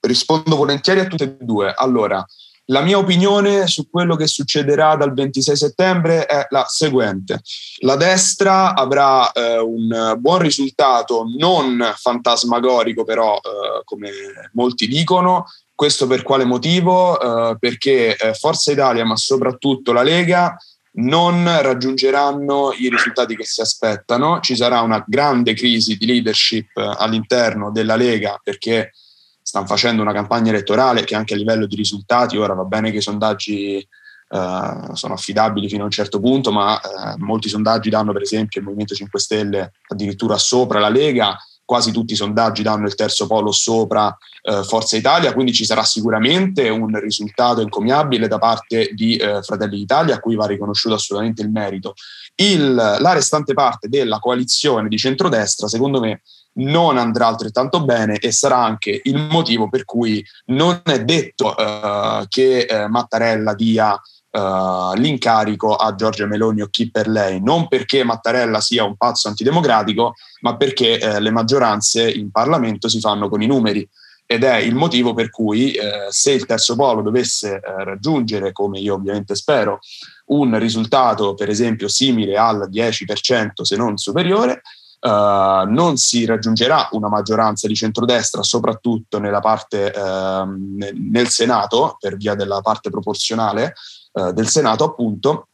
Rispondo 0.00 0.56
volentieri 0.56 1.00
a 1.00 1.06
tutte 1.06 1.24
e 1.24 1.36
due. 1.40 1.72
Allora, 1.74 2.24
la 2.70 2.82
mia 2.82 2.98
opinione 2.98 3.66
su 3.66 3.88
quello 3.88 4.14
che 4.14 4.26
succederà 4.26 4.94
dal 4.94 5.14
26 5.14 5.56
settembre 5.56 6.26
è 6.26 6.46
la 6.50 6.64
seguente. 6.68 7.40
La 7.78 7.96
destra 7.96 8.74
avrà 8.74 9.30
eh, 9.32 9.58
un 9.58 10.16
buon 10.18 10.38
risultato, 10.38 11.24
non 11.38 11.82
fantasmagorico 11.96 13.04
però, 13.04 13.36
eh, 13.36 13.82
come 13.84 14.10
molti 14.52 14.86
dicono. 14.86 15.46
Questo 15.74 16.06
per 16.06 16.22
quale 16.22 16.44
motivo? 16.44 17.18
Eh, 17.18 17.56
perché 17.58 18.16
eh, 18.16 18.34
Forza 18.34 18.70
Italia, 18.70 19.04
ma 19.04 19.16
soprattutto 19.16 19.92
la 19.92 20.02
Lega, 20.02 20.56
non 20.92 21.44
raggiungeranno 21.62 22.72
i 22.76 22.88
risultati 22.88 23.36
che 23.36 23.44
si 23.44 23.60
aspettano. 23.60 24.40
Ci 24.40 24.56
sarà 24.56 24.80
una 24.80 25.04
grande 25.06 25.54
crisi 25.54 25.96
di 25.96 26.06
leadership 26.06 26.76
all'interno 26.76 27.70
della 27.70 27.96
Lega 27.96 28.40
perché 28.42 28.92
stanno 29.40 29.66
facendo 29.66 30.02
una 30.02 30.12
campagna 30.12 30.50
elettorale 30.50 31.04
che 31.04 31.14
anche 31.14 31.34
a 31.34 31.36
livello 31.36 31.66
di 31.66 31.76
risultati, 31.76 32.36
ora 32.36 32.52
va 32.52 32.64
bene 32.64 32.90
che 32.90 32.98
i 32.98 33.02
sondaggi 33.02 33.86
Uh, 34.30 34.92
sono 34.92 35.14
affidabili 35.14 35.70
fino 35.70 35.80
a 35.80 35.84
un 35.86 35.90
certo 35.90 36.20
punto, 36.20 36.52
ma 36.52 36.74
uh, 36.74 37.14
molti 37.16 37.48
sondaggi 37.48 37.88
danno 37.88 38.12
per 38.12 38.20
esempio 38.20 38.60
il 38.60 38.66
Movimento 38.66 38.94
5 38.94 39.18
Stelle 39.18 39.72
addirittura 39.86 40.36
sopra 40.36 40.78
la 40.78 40.90
Lega, 40.90 41.34
quasi 41.68 41.92
tutti 41.92 42.14
i 42.14 42.16
sondaggi 42.16 42.62
danno 42.62 42.86
il 42.86 42.94
terzo 42.94 43.26
polo 43.26 43.52
sopra 43.52 44.06
uh, 44.44 44.64
Forza 44.64 44.96
Italia, 44.96 45.34
quindi 45.34 45.52
ci 45.52 45.66
sarà 45.66 45.84
sicuramente 45.84 46.66
un 46.70 46.98
risultato 46.98 47.60
encomiabile 47.60 48.26
da 48.26 48.38
parte 48.38 48.92
di 48.94 49.20
Fratelli 49.42 49.76
d'Italia 49.76 50.14
a 50.14 50.20
cui 50.20 50.34
va 50.34 50.46
riconosciuto 50.46 50.94
assolutamente 50.94 51.42
il 51.42 51.50
merito. 51.50 51.92
Il, 52.36 52.74
la 52.74 53.12
restante 53.12 53.52
parte 53.52 53.88
della 53.88 54.18
coalizione 54.18 54.88
di 54.88 54.96
centrodestra, 54.96 55.68
secondo 55.68 56.00
me, 56.00 56.22
non 56.58 56.96
andrà 56.96 57.26
altrettanto 57.26 57.84
bene 57.84 58.18
e 58.18 58.32
sarà 58.32 58.56
anche 58.56 59.00
il 59.04 59.16
motivo 59.16 59.68
per 59.68 59.84
cui 59.84 60.24
non 60.46 60.80
è 60.84 61.04
detto 61.04 61.54
uh, 61.54 62.26
che 62.28 62.66
uh, 62.68 62.88
Mattarella 62.88 63.54
dia 63.54 64.00
uh, 64.30 64.94
l'incarico 64.94 65.74
a 65.74 65.94
Giorgia 65.94 66.26
Meloni 66.26 66.62
o 66.62 66.68
chi 66.68 66.90
per 66.90 67.08
lei, 67.08 67.42
non 67.42 67.68
perché 67.68 68.04
Mattarella 68.04 68.60
sia 68.60 68.84
un 68.84 68.96
pazzo 68.96 69.28
antidemocratico, 69.28 70.14
ma 70.40 70.56
perché 70.56 71.20
le 71.20 71.30
maggioranze 71.30 72.10
in 72.10 72.30
Parlamento 72.30 72.88
si 72.88 73.00
fanno 73.00 73.28
con 73.28 73.42
i 73.42 73.46
numeri. 73.46 73.88
Ed 74.30 74.44
è 74.44 74.56
il 74.56 74.74
motivo 74.74 75.14
per 75.14 75.30
cui 75.30 75.74
se 76.10 76.32
il 76.32 76.44
terzo 76.44 76.76
polo 76.76 77.00
dovesse 77.00 77.60
raggiungere, 77.62 78.52
come 78.52 78.78
io 78.78 78.94
ovviamente 78.94 79.34
spero, 79.34 79.78
un 80.26 80.58
risultato 80.58 81.34
per 81.34 81.48
esempio 81.48 81.88
simile 81.88 82.36
al 82.36 82.68
10% 82.70 83.62
se 83.62 83.76
non 83.76 83.96
superiore, 83.96 84.60
Uh, 85.00 85.62
non 85.68 85.96
si 85.96 86.24
raggiungerà 86.24 86.88
una 86.90 87.08
maggioranza 87.08 87.68
di 87.68 87.76
centrodestra, 87.76 88.42
soprattutto 88.42 89.20
nella 89.20 89.38
parte, 89.38 89.92
uh, 89.94 90.44
nel 90.76 91.28
Senato, 91.28 91.96
per 92.00 92.16
via 92.16 92.34
della 92.34 92.60
parte 92.62 92.90
proporzionale 92.90 93.74
uh, 94.18 94.32
del 94.32 94.48
Senato, 94.48 94.84
appunto. 94.84 95.48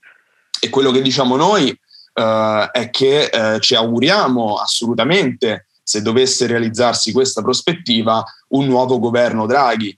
E 0.61 0.70
quello 0.70 0.90
che 0.90 1.03
diciamo 1.03 1.37
noi 1.37 1.68
eh, 1.68 2.68
è 2.72 2.88
che 2.88 3.24
eh, 3.24 3.61
ci 3.61 3.74
auguriamo 3.74 4.55
assolutamente, 4.55 5.66
se 5.83 6.00
dovesse 6.00 6.46
realizzarsi 6.46 7.12
questa 7.12 7.42
prospettiva, 7.42 8.24
un 8.48 8.64
nuovo 8.66 8.98
governo 8.98 9.44
Draghi. 9.44 9.94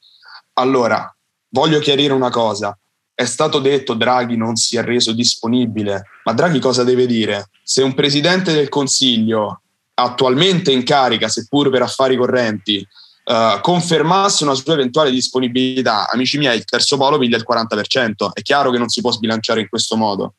Allora, 0.55 1.15
voglio 1.51 1.79
chiarire 1.79 2.13
una 2.13 2.31
cosa 2.31 2.77
è 3.19 3.25
stato 3.25 3.61
detto 3.61 3.95
Draghi 3.95 4.37
non 4.37 4.57
si 4.57 4.77
è 4.77 4.83
reso 4.83 5.13
disponibile, 5.13 6.05
ma 6.25 6.35
Draghi 6.35 6.59
cosa 6.59 6.85
deve 6.85 7.07
dire? 7.07 7.49
Se 7.63 7.83
un 7.83 7.95
presidente 7.95 8.53
del 8.53 8.69
Consiglio 8.69 9.63
attualmente 9.95 10.71
in 10.71 10.85
carica, 10.85 11.27
seppur 11.27 11.71
per 11.71 11.81
affari 11.81 12.15
correnti, 12.15 12.87
uh, 13.27 13.61
confermasse 13.61 14.45
una 14.45 14.55
sua 14.55 14.75
eventuale 14.75 15.11
disponibilità, 15.11 16.09
amici 16.09 16.39
miei, 16.39 16.57
il 16.57 16.65
terzo 16.65 16.97
polo 16.97 17.19
piglia 17.19 17.37
il 17.37 17.47
40%, 17.49 18.31
è 18.33 18.43
chiaro 18.43 18.71
che 18.71 18.79
non 18.79 18.89
si 18.89 19.01
può 19.01 19.11
sbilanciare 19.11 19.61
in 19.61 19.69
questo 19.69 19.97
modo. 19.97 20.35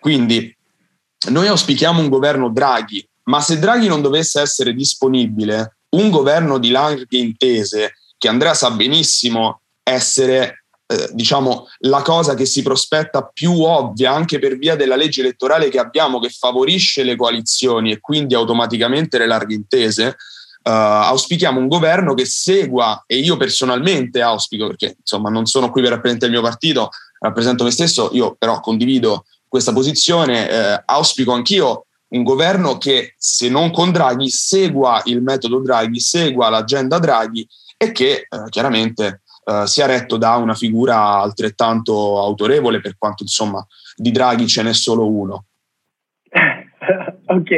Quindi 0.00 0.54
noi 1.30 1.46
auspichiamo 1.46 2.00
un 2.00 2.08
governo 2.08 2.50
Draghi, 2.50 3.06
ma 3.24 3.40
se 3.40 3.58
Draghi 3.58 3.86
non 3.86 4.02
dovesse 4.02 4.40
essere 4.40 4.74
disponibile, 4.74 5.76
un 5.90 6.10
governo 6.10 6.58
di 6.58 6.70
larghe 6.70 7.18
intese, 7.18 7.94
che 8.18 8.28
Andrea 8.28 8.54
sa 8.54 8.70
benissimo 8.70 9.60
essere 9.82 10.64
eh, 10.86 11.08
diciamo, 11.12 11.68
la 11.80 12.02
cosa 12.02 12.34
che 12.34 12.44
si 12.44 12.62
prospetta 12.62 13.24
più 13.24 13.62
ovvia 13.62 14.12
anche 14.12 14.38
per 14.38 14.58
via 14.58 14.76
della 14.76 14.96
legge 14.96 15.20
elettorale 15.20 15.68
che 15.68 15.78
abbiamo 15.78 16.20
che 16.20 16.28
favorisce 16.28 17.02
le 17.02 17.16
coalizioni 17.16 17.92
e 17.92 18.00
quindi 18.00 18.34
automaticamente 18.34 19.18
le 19.18 19.26
larghe 19.26 19.54
intese, 19.54 20.16
auspichiamo 20.70 21.58
un 21.58 21.68
governo 21.68 22.14
che 22.14 22.24
segua, 22.24 23.02
e 23.06 23.18
io 23.18 23.36
personalmente 23.36 24.20
auspico, 24.20 24.68
perché 24.68 24.96
insomma 24.98 25.30
non 25.30 25.46
sono 25.46 25.70
qui 25.70 25.82
per 25.82 25.90
rappresentare 25.90 26.32
il 26.32 26.38
mio 26.38 26.48
partito, 26.48 26.90
rappresento 27.18 27.64
me 27.64 27.70
stesso, 27.70 28.10
io 28.12 28.34
però 28.38 28.60
condivido 28.60 29.24
questa 29.48 29.72
posizione, 29.72 30.48
eh, 30.48 30.82
auspico 30.86 31.32
anch'io 31.32 31.86
un 32.12 32.22
governo 32.22 32.78
che 32.78 33.14
se 33.16 33.48
non 33.48 33.70
con 33.70 33.90
Draghi 33.90 34.28
segua 34.30 35.00
il 35.06 35.22
metodo 35.22 35.60
Draghi, 35.60 35.98
segua 36.00 36.48
l'agenda 36.48 36.98
Draghi 36.98 37.46
e 37.76 37.92
che 37.92 38.12
eh, 38.12 38.26
chiaramente 38.48 39.22
eh, 39.44 39.66
sia 39.66 39.86
retto 39.86 40.16
da 40.16 40.36
una 40.36 40.54
figura 40.54 41.20
altrettanto 41.20 42.18
autorevole 42.20 42.80
per 42.80 42.96
quanto 42.96 43.22
insomma 43.22 43.66
di 43.96 44.10
Draghi 44.10 44.46
ce 44.46 44.62
n'è 44.62 44.72
solo 44.72 45.10
uno. 45.10 45.44
ok, 47.26 47.50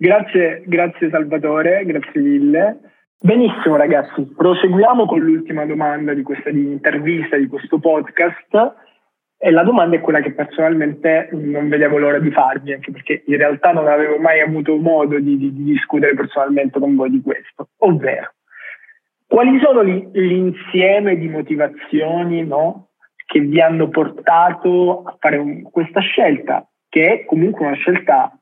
grazie, 0.00 0.62
grazie 0.64 1.10
Salvatore, 1.10 1.84
grazie 1.84 2.20
mille. 2.20 2.78
Benissimo 3.22 3.76
ragazzi, 3.76 4.32
proseguiamo 4.34 5.04
con 5.04 5.20
l'ultima 5.20 5.66
domanda 5.66 6.14
di 6.14 6.22
questa 6.22 6.50
di 6.50 6.60
intervista, 6.60 7.36
di 7.36 7.46
questo 7.46 7.78
podcast. 7.78 8.88
E 9.42 9.50
la 9.50 9.62
domanda 9.62 9.96
è 9.96 10.00
quella 10.00 10.20
che 10.20 10.32
personalmente 10.32 11.28
non 11.32 11.68
vedevo 11.68 11.98
l'ora 11.98 12.18
di 12.18 12.30
farvi, 12.30 12.72
anche 12.72 12.90
perché 12.90 13.22
in 13.26 13.36
realtà 13.36 13.72
non 13.72 13.88
avevo 13.88 14.18
mai 14.18 14.40
avuto 14.40 14.76
modo 14.76 15.18
di, 15.18 15.36
di, 15.36 15.52
di 15.52 15.64
discutere 15.64 16.14
personalmente 16.14 16.78
con 16.78 16.94
voi 16.94 17.10
di 17.10 17.22
questo. 17.22 17.68
Ovvero, 17.78 18.34
quali 19.26 19.60
sono 19.60 19.82
l'insieme 19.82 21.16
di 21.16 21.28
motivazioni 21.28 22.44
no, 22.44 22.88
che 23.26 23.40
vi 23.40 23.60
hanno 23.60 23.88
portato 23.88 25.04
a 25.04 25.16
fare 25.18 25.36
un, 25.36 25.62
questa 25.62 26.00
scelta, 26.00 26.66
che 26.88 27.12
è 27.12 27.24
comunque 27.24 27.64
una 27.64 27.76
scelta 27.76 28.39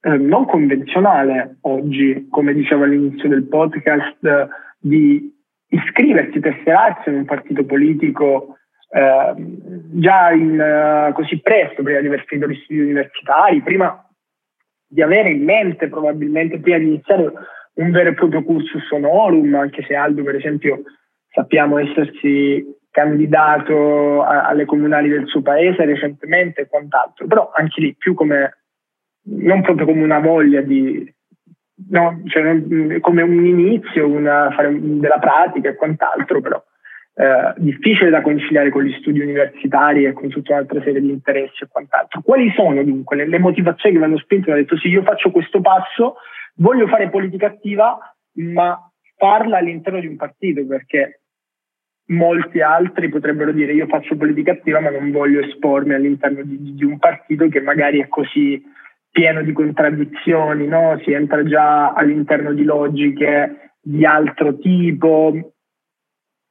eh, 0.00 0.16
non 0.16 0.46
convenzionale 0.46 1.58
oggi, 1.62 2.28
come 2.30 2.52
dicevo 2.52 2.84
all'inizio 2.84 3.28
del 3.28 3.48
podcast, 3.48 4.48
di 4.78 5.34
iscriversi, 5.68 6.40
tesserarsi 6.40 7.08
in 7.08 7.16
un 7.16 7.24
partito 7.24 7.64
politico 7.64 8.56
eh, 8.90 9.34
già 9.36 10.30
in, 10.30 10.58
uh, 10.58 11.12
così 11.12 11.40
presto, 11.40 11.82
prima 11.82 12.00
di 12.00 12.06
aver 12.06 12.24
finito 12.24 12.48
gli 12.48 12.60
studi 12.62 12.80
universitari, 12.80 13.60
prima 13.62 14.02
di 14.86 15.02
avere 15.02 15.30
in 15.30 15.44
mente 15.44 15.88
probabilmente, 15.88 16.60
prima 16.60 16.78
di 16.78 16.86
iniziare 16.86 17.32
un 17.74 17.90
vero 17.90 18.10
e 18.10 18.14
proprio 18.14 18.42
cursus 18.42 18.90
honorum, 18.90 19.54
anche 19.54 19.84
se 19.86 19.94
Aldo 19.94 20.22
per 20.22 20.36
esempio 20.36 20.82
sappiamo 21.30 21.78
essersi 21.78 22.64
candidato 22.90 24.22
a, 24.22 24.46
alle 24.46 24.64
comunali 24.64 25.08
del 25.08 25.26
suo 25.26 25.42
paese 25.42 25.84
recentemente 25.84 26.62
e 26.62 26.68
quant'altro, 26.68 27.26
però 27.26 27.50
anche 27.54 27.80
lì 27.80 27.94
più 27.94 28.14
come 28.14 28.58
non 29.24 29.62
proprio 29.62 29.86
come 29.86 30.02
una 30.02 30.20
voglia 30.20 30.60
di 30.60 31.12
no, 31.90 32.22
cioè, 32.26 33.00
come 33.00 33.22
un 33.22 33.44
inizio, 33.44 34.08
una, 34.08 34.50
fare 34.52 34.76
della 34.80 35.18
pratica 35.18 35.68
e 35.68 35.76
quant'altro, 35.76 36.40
però 36.40 36.62
eh, 37.14 37.54
difficile 37.56 38.10
da 38.10 38.20
conciliare 38.20 38.70
con 38.70 38.82
gli 38.82 38.92
studi 39.00 39.20
universitari 39.20 40.04
e 40.04 40.12
con 40.12 40.28
tutta 40.28 40.54
un'altra 40.54 40.80
serie 40.82 41.00
di 41.00 41.10
interessi 41.10 41.64
e 41.64 41.68
quant'altro. 41.68 42.20
Quali 42.22 42.50
sono 42.54 42.82
dunque 42.84 43.16
le, 43.16 43.26
le 43.26 43.38
motivazioni 43.38 43.94
che 43.94 44.00
mi 44.00 44.06
hanno 44.06 44.18
spinto? 44.18 44.46
Mi 44.46 44.52
hanno 44.52 44.62
detto 44.62 44.78
sì, 44.78 44.88
io 44.88 45.02
faccio 45.02 45.30
questo 45.30 45.60
passo 45.60 46.16
voglio 46.58 46.86
fare 46.86 47.10
politica 47.10 47.46
attiva, 47.46 47.98
ma 48.34 48.90
farla 49.16 49.58
all'interno 49.58 50.00
di 50.00 50.06
un 50.06 50.16
partito, 50.16 50.64
perché 50.66 51.22
molti 52.10 52.60
altri 52.60 53.08
potrebbero 53.08 53.52
dire 53.52 53.72
io 53.72 53.86
faccio 53.86 54.16
politica 54.16 54.52
attiva, 54.52 54.80
ma 54.80 54.90
non 54.90 55.10
voglio 55.10 55.40
espormi 55.40 55.94
all'interno 55.94 56.42
di, 56.42 56.74
di 56.74 56.84
un 56.84 56.98
partito 56.98 57.48
che 57.48 57.60
magari 57.60 58.00
è 58.00 58.08
così 58.08 58.62
pieno 59.10 59.42
di 59.42 59.52
contraddizioni, 59.52 60.66
no? 60.66 61.00
si 61.04 61.12
entra 61.12 61.42
già 61.44 61.92
all'interno 61.92 62.52
di 62.52 62.64
logiche 62.64 63.72
di 63.80 64.04
altro 64.04 64.58
tipo, 64.58 65.54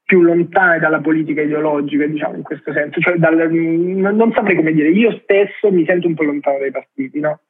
più 0.03 0.21
lontane 0.21 0.79
dalla 0.79 1.01
politica 1.01 1.41
ideologica, 1.41 2.05
diciamo 2.05 2.37
in 2.37 2.41
questo 2.41 2.71
senso. 2.71 2.99
Cioè, 3.01 3.17
dal, 3.17 3.51
non, 3.51 4.31
saprei 4.33 4.55
come 4.55 4.71
dire, 4.71 4.89
io 4.89 5.19
stesso 5.23 5.69
mi 5.69 5.85
sento 5.85 6.07
un 6.07 6.15
po' 6.15 6.23
lontano 6.23 6.59
dai 6.59 6.71
partiti, 6.71 7.19
no? 7.19 7.41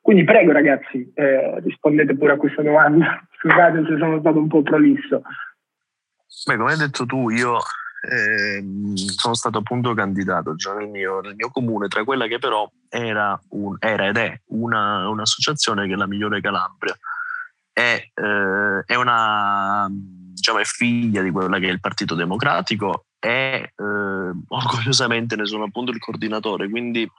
Quindi 0.00 0.22
prego 0.22 0.52
ragazzi, 0.52 1.10
eh, 1.14 1.60
rispondete 1.60 2.16
pure 2.16 2.34
a 2.34 2.36
questa 2.36 2.62
domanda. 2.62 3.26
Scusate 3.40 3.84
se 3.88 3.96
sono 3.98 4.20
stato 4.20 4.38
un 4.38 4.48
po' 4.48 4.62
prolisso. 4.62 5.22
Beh, 6.46 6.56
come 6.56 6.70
hai 6.70 6.78
detto 6.78 7.04
tu, 7.04 7.30
io 7.30 7.58
eh, 8.10 8.64
sono 9.16 9.34
stato 9.34 9.58
appunto 9.58 9.94
candidato 9.94 10.54
già 10.54 10.74
nel 10.74 10.88
mio, 10.88 11.20
nel 11.20 11.34
mio, 11.34 11.50
comune, 11.50 11.88
tra 11.88 12.04
quella 12.04 12.26
che 12.26 12.38
però 12.38 12.70
era, 12.88 13.40
un, 13.50 13.76
era 13.78 14.08
ed 14.08 14.16
è 14.16 14.40
una, 14.46 15.08
un'associazione 15.08 15.86
che 15.86 15.94
è 15.94 15.96
la 15.96 16.06
Migliore 16.06 16.40
Calabria. 16.40 16.96
È, 17.72 18.10
eh, 18.14 18.82
è 18.84 18.94
una 18.94 19.88
diciamo, 19.90 20.58
è 20.58 20.64
figlia 20.64 21.22
di 21.22 21.30
quella 21.30 21.58
che 21.58 21.68
è 21.68 21.72
il 21.72 21.80
Partito 21.80 22.14
Democratico 22.14 23.06
e 23.18 23.72
eh, 23.74 24.32
orgogliosamente 24.48 25.34
ne 25.36 25.46
sono 25.46 25.64
appunto 25.64 25.90
il 25.90 25.98
coordinatore, 25.98 26.68
quindi 26.68 27.10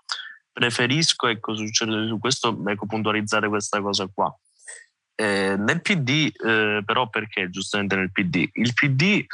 preferisco, 0.52 1.28
ecco, 1.28 1.56
su 1.56 2.18
questo, 2.20 2.64
ecco, 2.68 2.86
puntualizzare 2.86 3.50
questa 3.50 3.82
cosa 3.82 4.08
qua. 4.14 4.34
Eh, 5.16 5.56
nel 5.58 5.82
PD, 5.82 6.32
eh, 6.46 6.82
però, 6.86 7.10
perché 7.10 7.50
giustamente 7.50 7.96
nel 7.96 8.12
PD? 8.12 8.48
Il 8.54 8.74
PD 8.74 9.26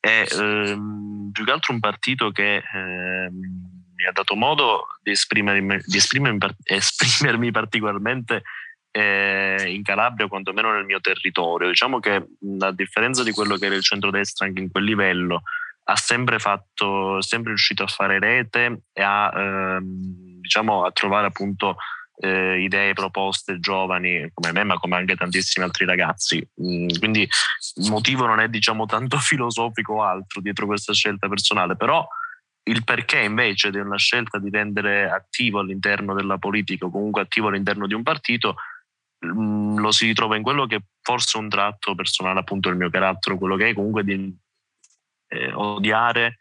è 0.00 0.26
ehm, 0.32 1.30
più 1.30 1.44
che 1.44 1.50
altro 1.50 1.72
un 1.74 1.80
partito 1.80 2.30
che 2.30 2.56
ehm, 2.72 3.34
mi 3.94 4.06
ha 4.06 4.12
dato 4.12 4.34
modo 4.34 4.86
di 5.02 5.10
esprimermi, 5.10 5.78
di 5.84 5.98
esprimermi, 5.98 6.38
esprimermi 6.64 7.50
particolarmente 7.50 8.42
eh, 8.90 9.64
in 9.68 9.82
Calabria, 9.82 10.26
quantomeno 10.26 10.72
nel 10.72 10.86
mio 10.86 11.00
territorio. 11.00 11.68
Diciamo 11.68 12.00
che 12.00 12.26
a 12.60 12.72
differenza 12.72 13.22
di 13.22 13.32
quello 13.32 13.56
che 13.56 13.66
era 13.66 13.74
il 13.74 13.82
centrodestra 13.82 14.46
anche 14.46 14.62
in 14.62 14.70
quel 14.70 14.84
livello, 14.84 15.42
ha 15.84 15.96
sempre 15.96 16.38
fatto, 16.38 17.20
sempre 17.20 17.50
riuscito 17.50 17.82
a 17.82 17.88
fare 17.88 18.18
rete 18.18 18.82
e 18.92 19.02
a 19.02 19.30
ehm, 19.34 20.40
diciamo, 20.40 20.84
a 20.84 20.92
trovare 20.92 21.26
appunto 21.26 21.76
eh, 22.22 22.60
idee, 22.60 22.92
proposte 22.92 23.58
giovani 23.60 24.30
come 24.32 24.52
me, 24.52 24.64
ma 24.64 24.74
come 24.78 24.96
anche 24.96 25.16
tantissimi 25.16 25.64
altri 25.64 25.86
ragazzi. 25.86 26.46
Mm, 26.62 26.88
quindi 26.98 27.26
il 27.76 27.90
motivo 27.90 28.26
non 28.26 28.40
è 28.40 28.48
diciamo 28.48 28.84
tanto 28.86 29.16
filosofico 29.18 29.94
o 29.94 30.02
altro 30.02 30.40
dietro 30.40 30.66
questa 30.66 30.92
scelta 30.92 31.28
personale, 31.28 31.76
però 31.76 32.06
il 32.64 32.84
perché 32.84 33.20
invece 33.20 33.70
di 33.70 33.78
una 33.78 33.96
scelta 33.96 34.38
di 34.38 34.50
rendere 34.50 35.10
attivo 35.10 35.60
all'interno 35.60 36.12
della 36.14 36.36
politica 36.36 36.84
o 36.84 36.90
comunque 36.90 37.22
attivo 37.22 37.48
all'interno 37.48 37.86
di 37.86 37.94
un 37.94 38.02
partito 38.02 38.56
mm, 39.24 39.78
lo 39.78 39.90
si 39.90 40.06
ritrova 40.06 40.36
in 40.36 40.42
quello 40.42 40.66
che 40.66 40.82
forse 41.00 41.38
è 41.38 41.40
un 41.40 41.48
tratto 41.48 41.94
personale 41.94 42.40
appunto 42.40 42.68
del 42.68 42.76
mio 42.76 42.90
carattere, 42.90 43.38
quello 43.38 43.56
che 43.56 43.70
è 43.70 43.74
comunque 43.74 44.04
di 44.04 44.36
eh, 45.28 45.52
odiare 45.54 46.36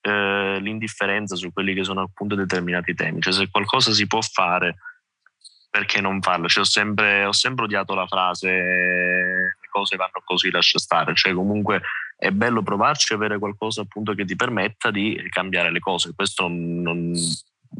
eh, 0.00 0.58
l'indifferenza 0.60 1.36
su 1.36 1.52
quelli 1.52 1.72
che 1.72 1.84
sono 1.84 2.00
appunto 2.00 2.34
determinati 2.34 2.94
temi. 2.94 3.20
Cioè 3.20 3.32
se 3.32 3.48
qualcosa 3.48 3.92
si 3.92 4.08
può 4.08 4.20
fare, 4.20 4.74
perché 5.70 6.00
non 6.00 6.20
farlo? 6.20 6.48
Cioè, 6.48 6.64
ho, 6.64 6.66
sempre, 6.66 7.24
ho 7.24 7.32
sempre 7.32 7.64
odiato 7.64 7.94
la 7.94 8.06
frase 8.06 8.48
le 8.48 9.68
cose 9.70 9.96
vanno 9.96 10.20
così, 10.24 10.50
lascia 10.50 10.78
stare. 10.78 11.14
Cioè 11.14 11.32
comunque 11.32 11.80
è 12.16 12.30
bello 12.30 12.62
provarci 12.62 13.12
e 13.12 13.16
avere 13.16 13.38
qualcosa 13.38 13.82
appunto 13.82 14.14
che 14.14 14.24
ti 14.24 14.36
permetta 14.36 14.90
di 14.90 15.16
cambiare 15.30 15.70
le 15.70 15.78
cose. 15.78 16.12
Questo 16.14 16.48
non, 16.48 17.14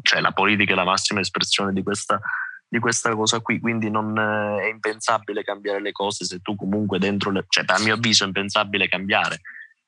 cioè, 0.01 0.21
la 0.21 0.31
politica 0.31 0.71
è 0.71 0.75
la 0.75 0.85
massima 0.85 1.19
espressione 1.19 1.73
di 1.73 1.83
questa, 1.83 2.19
di 2.67 2.79
questa 2.79 3.13
cosa 3.13 3.41
qui, 3.41 3.59
quindi 3.59 3.89
non 3.89 4.17
è 4.17 4.69
impensabile 4.69 5.43
cambiare 5.43 5.81
le 5.81 5.91
cose 5.91 6.23
se 6.23 6.39
tu 6.39 6.55
comunque 6.55 6.97
dentro 6.97 7.29
le, 7.29 7.45
cioè 7.49 7.65
a 7.67 7.79
mio 7.79 7.95
avviso 7.95 8.23
è 8.23 8.27
impensabile 8.27 8.87
cambiare 8.87 9.41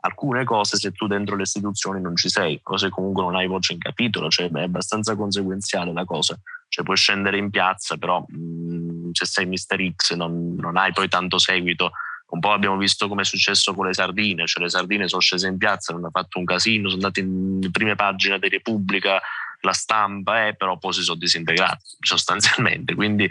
alcune 0.05 0.43
cose 0.43 0.77
se 0.77 0.91
tu 0.91 1.07
dentro 1.07 1.35
le 1.35 1.43
istituzioni 1.43 2.01
non 2.01 2.15
ci 2.15 2.29
sei 2.29 2.59
o 2.63 2.77
se 2.77 2.89
comunque 2.89 3.23
non 3.23 3.35
hai 3.35 3.47
voce 3.47 3.73
in 3.73 3.79
capitolo, 3.79 4.29
cioè 4.29 4.49
è 4.49 4.61
abbastanza 4.61 5.15
conseguenziale 5.15 5.93
la 5.93 6.03
cosa. 6.03 6.37
Cioè 6.73 6.83
puoi 6.83 6.97
scendere 6.97 7.37
in 7.37 7.51
piazza, 7.51 7.97
però 7.97 8.25
mh, 8.27 9.11
se 9.11 9.27
sei 9.27 9.45
Mister 9.45 9.79
X 9.93 10.15
non, 10.15 10.55
non, 10.55 10.75
hai 10.75 10.91
poi 10.91 11.07
tanto 11.07 11.37
seguito. 11.37 11.91
Un 12.29 12.39
po' 12.39 12.51
abbiamo 12.51 12.77
visto 12.77 13.07
come 13.07 13.21
è 13.21 13.25
successo 13.25 13.75
con 13.75 13.85
le 13.85 13.93
sardine, 13.93 14.47
cioè 14.47 14.63
le 14.63 14.71
sardine 14.71 15.07
sono 15.07 15.21
scese 15.21 15.47
in 15.47 15.59
piazza, 15.59 15.93
hanno 15.93 16.09
fatto 16.09 16.39
un 16.39 16.45
casino, 16.45 16.89
sono 16.89 17.03
andate 17.03 17.19
in 17.19 17.69
prime 17.71 17.93
pagine 17.93 18.39
di 18.39 18.49
Repubblica, 18.49 19.21
la 19.59 19.71
stampa, 19.71 20.47
eh, 20.47 20.55
però 20.55 20.79
poi 20.79 20.93
si 20.93 21.03
sono 21.03 21.19
disintegrati 21.19 21.85
sostanzialmente. 22.01 22.95
Quindi 22.95 23.29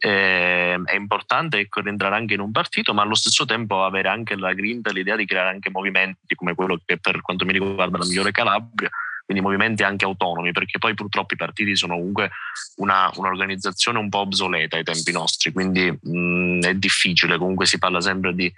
eh, 0.00 0.82
è 0.84 0.94
importante 0.96 1.58
ecco, 1.58 1.84
entrare 1.84 2.16
anche 2.16 2.34
in 2.34 2.40
un 2.40 2.50
partito, 2.50 2.92
ma 2.92 3.02
allo 3.02 3.14
stesso 3.14 3.44
tempo 3.44 3.84
avere 3.84 4.08
anche 4.08 4.34
la 4.34 4.52
grinta, 4.52 4.90
l'idea 4.90 5.14
di 5.14 5.26
creare 5.26 5.50
anche 5.50 5.70
movimenti 5.70 6.34
come 6.34 6.56
quello 6.56 6.80
che 6.84 6.98
per 6.98 7.20
quanto 7.20 7.44
mi 7.44 7.52
riguarda 7.52 7.98
la 7.98 8.04
migliore 8.04 8.32
Calabria, 8.32 8.90
quindi 9.30 9.46
movimenti 9.46 9.84
anche 9.84 10.04
autonomi, 10.04 10.50
perché 10.50 10.80
poi 10.80 10.94
purtroppo 10.94 11.34
i 11.34 11.36
partiti 11.36 11.76
sono 11.76 11.94
comunque 11.94 12.30
una, 12.78 13.08
un'organizzazione 13.14 13.96
un 13.96 14.08
po' 14.08 14.18
obsoleta 14.18 14.76
ai 14.76 14.82
tempi 14.82 15.12
nostri, 15.12 15.52
quindi 15.52 15.88
mh, 15.88 16.66
è 16.66 16.74
difficile, 16.74 17.38
comunque 17.38 17.64
si 17.64 17.78
parla 17.78 18.00
sempre 18.00 18.34
di 18.34 18.52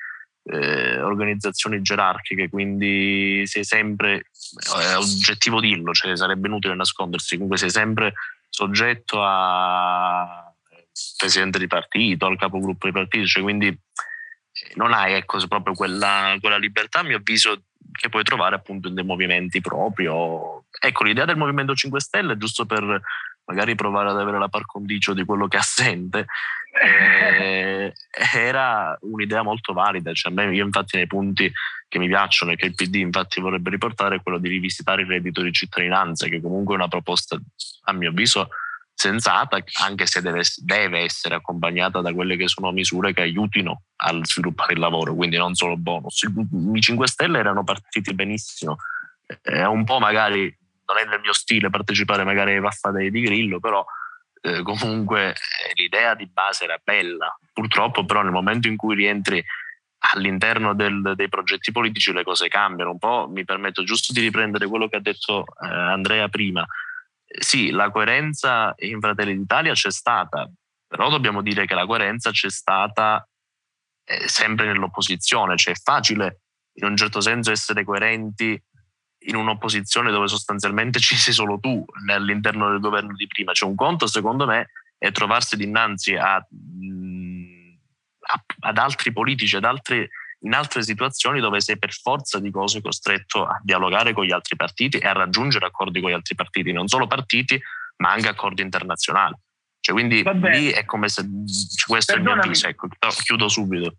eh, 0.45 0.99
organizzazioni 0.99 1.83
gerarchiche, 1.83 2.49
quindi 2.49 3.43
sei 3.45 3.65
sempre, 3.65 4.25
è 4.81 4.97
oggettivo 4.97 5.61
dirlo, 5.61 5.93
cioè 5.93 6.17
sarebbe 6.17 6.49
inutile 6.49 6.75
nascondersi, 6.75 7.35
comunque 7.35 7.59
sei 7.59 7.71
sempre 7.71 8.15
soggetto 8.49 9.23
a 9.23 10.51
presidente 11.19 11.59
di 11.59 11.67
partito, 11.67 12.25
al 12.25 12.39
capogruppo 12.39 12.87
di 12.87 12.93
partito, 12.93 13.27
cioè 13.27 13.43
quindi 13.43 13.67
eh, 13.67 13.79
non 14.75 14.93
hai 14.93 15.15
ecco, 15.15 15.39
proprio 15.49 15.75
quella, 15.75 16.37
quella 16.41 16.59
libertà, 16.59 17.01
a 17.01 17.03
mio 17.03 17.19
avviso, 17.19 17.63
che 17.93 18.09
puoi 18.09 18.23
trovare 18.23 18.55
appunto 18.55 18.89
in 18.89 18.95
dei 18.95 19.05
movimenti 19.05 19.61
proprio. 19.61 20.65
Ecco, 20.81 21.05
l'idea 21.05 21.25
del 21.25 21.37
Movimento 21.37 21.75
5 21.75 22.01
Stelle, 22.01 22.37
giusto 22.37 22.65
per 22.67 23.01
magari 23.45 23.75
provare 23.75 24.11
ad 24.11 24.19
avere 24.19 24.39
la 24.39 24.49
par 24.49 24.65
condicio 24.65 25.15
di 25.15 25.25
quello 25.25 25.49
che 25.49 25.57
assente, 25.57 26.27
eh, 26.81 27.93
era 28.35 28.97
un'idea 29.03 29.43
molto 29.43 29.73
valida. 29.73 30.13
Cioè, 30.13 30.33
me, 30.33 30.55
io 30.55 30.65
infatti 30.65 30.97
nei 30.97 31.07
punti 31.07 31.53
che 31.89 31.99
mi 31.99 32.09
piacciono 32.09 32.53
e 32.53 32.57
che 32.57 32.67
il 32.67 32.75
PD 32.75 32.97
infatti 32.97 33.41
vorrebbe 33.41 33.69
riportare 33.69 34.17
è 34.17 34.23
quello 34.23 34.39
di 34.39 34.49
rivisitare 34.49 35.03
il 35.03 35.09
reddito 35.09 35.43
di 35.43 35.53
cittadinanza, 35.53 36.27
che 36.27 36.41
comunque 36.41 36.75
è 36.75 36.79
una 36.79 36.89
proposta, 36.89 37.39
a 37.85 37.93
mio 37.93 38.09
avviso, 38.09 38.49
sensata, 39.03 39.59
anche 39.83 40.07
se 40.07 40.23
deve, 40.23 40.43
deve, 40.59 41.01
essere 41.01 41.35
accompagnata 41.35 42.01
da 42.01 42.13
quelle 42.13 42.37
che 42.37 42.47
sono 42.47 42.71
misure 42.71 43.13
che 43.13 43.23
aiutino 43.23 43.83
a 43.97 44.17
sviluppare 44.23 44.75
il 44.75 44.79
lavoro, 44.79 45.15
quindi 45.15 45.37
non 45.37 45.55
solo 45.55 45.77
bonus. 45.77 46.23
I 46.23 46.81
5 46.81 47.09
Stelle 47.09 47.39
erano 47.41 47.65
partiti 47.65 48.15
benissimo, 48.15 48.77
è 49.41 49.65
un 49.65 49.83
po' 49.85 49.99
magari, 49.99 50.57
non 50.87 50.99
è 50.99 51.05
nel 51.05 51.21
mio 51.21 51.33
stile 51.33 51.69
partecipare 51.69 52.23
magari 52.23 52.53
ai 52.53 52.61
vaffadei 52.61 53.11
di 53.11 53.23
Grillo, 53.23 53.59
però 53.59 53.85
eh, 54.41 54.63
comunque 54.63 55.31
eh, 55.31 55.35
l'idea 55.75 56.15
di 56.15 56.27
base 56.27 56.65
era 56.65 56.79
bella. 56.83 57.37
Purtroppo 57.53 58.05
però 58.05 58.23
nel 58.23 58.33
momento 58.33 58.69
in 58.69 58.77
cui 58.77 58.95
rientri 58.95 59.45
all'interno 60.15 60.75
del, 60.75 61.15
dei 61.17 61.29
progetti 61.29 61.73
politici 61.73 62.13
le 62.13 62.23
cose 62.23 62.47
cambiano 62.47 62.93
un 62.93 62.99
po'. 62.99 63.29
Mi 63.29 63.45
permetto 63.45 63.83
giusto 63.83 64.13
di 64.13 64.21
riprendere 64.21 64.69
quello 64.69 64.87
che 64.87 64.97
ha 64.97 65.01
detto 65.01 65.45
eh, 65.61 65.67
Andrea 65.67 66.29
prima 66.29 66.65
sì, 67.39 67.71
la 67.71 67.91
coerenza 67.91 68.75
in 68.79 69.01
Fratelli 69.01 69.37
d'Italia 69.37 69.73
c'è 69.73 69.91
stata, 69.91 70.51
però 70.87 71.09
dobbiamo 71.09 71.43
dire 71.43 71.67
che 71.67 71.75
la 71.75 71.87
coerenza 71.87 72.31
c'è 72.31 72.51
stata 72.51 73.27
eh, 74.05 74.29
sempre 74.29 74.67
nell'opposizione, 74.67 75.57
cioè 75.57 75.75
è 75.75 75.81
facile 75.83 76.41
in 76.75 76.85
un 76.85 76.97
certo 76.97 77.21
senso 77.21 77.51
essere 77.51 77.85
coerenti 77.85 78.61
in 79.25 79.37
un'opposizione 79.37 80.11
dove 80.11 80.29
sostanzialmente 80.29 80.99
ci 81.01 81.17
sei 81.17 81.33
solo 81.33 81.59
tu 81.59 81.85
all'interno 82.09 82.69
del 82.71 82.81
governo 82.81 83.15
di 83.15 83.27
prima. 83.27 83.53
C'è 83.53 83.65
un 83.65 83.75
conto, 83.75 84.07
secondo 84.07 84.47
me, 84.47 84.71
è 84.99 85.11
trovarsi 85.11 85.57
dinanzi 85.57 86.15
a, 86.15 86.35
a, 86.35 86.45
ad 88.61 88.79
altri 88.79 89.13
politici, 89.13 89.57
ad 89.57 89.65
altri 89.65 90.09
in 90.43 90.55
altre 90.55 90.83
situazioni 90.83 91.41
dove 91.41 91.61
sei 91.61 91.79
per 91.79 91.93
forza 91.93 92.41
di 92.41 92.51
cose 92.51 92.81
costretto 92.81 93.45
a 93.45 93.61
dialogare 93.63 94.13
con 94.13 94.25
gli 94.25 94.33
altri 94.33 94.57
partiti 94.57 94.99
e 94.99 95.07
a 95.07 95.13
raggiungere 95.13 95.67
accordi 95.67 96.01
con 96.01 96.11
gli 96.11 96.15
altri 96.15 96.35
partiti, 96.35 96.73
non 96.73 96.89
solo 96.89 97.07
partiti, 97.07 97.61
ma 97.99 98.13
anche 98.13 98.29
accordi 98.29 98.63
internazionali. 98.63 99.35
Cioè, 99.81 99.95
quindi 99.95 100.23
lì 100.23 100.71
è 100.71 100.85
come 100.85 101.09
se 101.09 101.23
questo 101.87 102.13
Perdonami. 102.13 102.15
è 102.15 102.19
il 102.19 102.25
mio 102.25 102.35
avviso, 102.35 102.69
ecco, 102.69 102.89
chiudo 103.25 103.49
subito. 103.49 103.97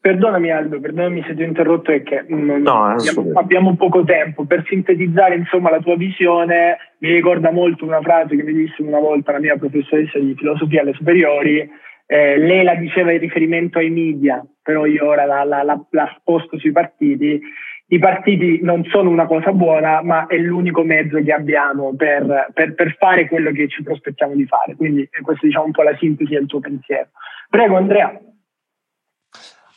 Perdonami 0.00 0.50
Aldo, 0.52 0.80
perdonami 0.80 1.24
se 1.26 1.34
ti 1.34 1.42
ho 1.42 1.46
interrotto 1.46 1.90
è 1.90 2.02
che 2.04 2.24
non, 2.28 2.62
no, 2.62 2.84
abbiamo, 2.84 3.30
abbiamo, 3.34 3.76
poco 3.76 4.04
tempo. 4.04 4.46
Per 4.46 4.64
sintetizzare 4.66 5.34
insomma 5.34 5.70
la 5.70 5.80
tua 5.80 5.96
visione, 5.96 6.94
mi 6.98 7.10
ricorda 7.10 7.50
molto 7.50 7.84
una 7.84 8.00
frase 8.00 8.36
che 8.36 8.42
mi 8.44 8.52
disse 8.52 8.80
una 8.80 9.00
volta 9.00 9.32
la 9.32 9.40
mia 9.40 9.56
professoressa 9.56 10.18
di 10.18 10.34
filosofia 10.36 10.82
alle 10.82 10.94
superiori, 10.94 11.68
eh, 12.10 12.38
lei 12.38 12.64
la 12.64 12.74
diceva 12.74 13.12
in 13.12 13.18
riferimento 13.18 13.78
ai 13.78 13.90
media, 13.90 14.42
però 14.62 14.86
io 14.86 15.06
ora 15.06 15.26
la, 15.26 15.44
la, 15.44 15.62
la, 15.62 15.78
la 15.90 16.16
sposto 16.18 16.58
sui 16.58 16.72
partiti. 16.72 17.38
I 17.90 17.98
partiti 17.98 18.60
non 18.62 18.84
sono 18.90 19.10
una 19.10 19.26
cosa 19.26 19.52
buona, 19.52 20.02
ma 20.02 20.26
è 20.26 20.36
l'unico 20.36 20.82
mezzo 20.84 21.22
che 21.22 21.32
abbiamo 21.32 21.94
per, 21.94 22.50
per, 22.54 22.74
per 22.74 22.96
fare 22.98 23.28
quello 23.28 23.50
che 23.52 23.68
ci 23.68 23.82
prospettiamo 23.82 24.34
di 24.34 24.46
fare. 24.46 24.74
Quindi 24.74 25.06
questa 25.22 25.46
diciamo 25.46 25.66
un 25.66 25.72
po' 25.72 25.82
la 25.82 25.96
sintesi 25.98 26.32
del 26.32 26.46
tuo 26.46 26.60
pensiero. 26.60 27.08
Prego 27.50 27.76
Andrea. 27.76 28.18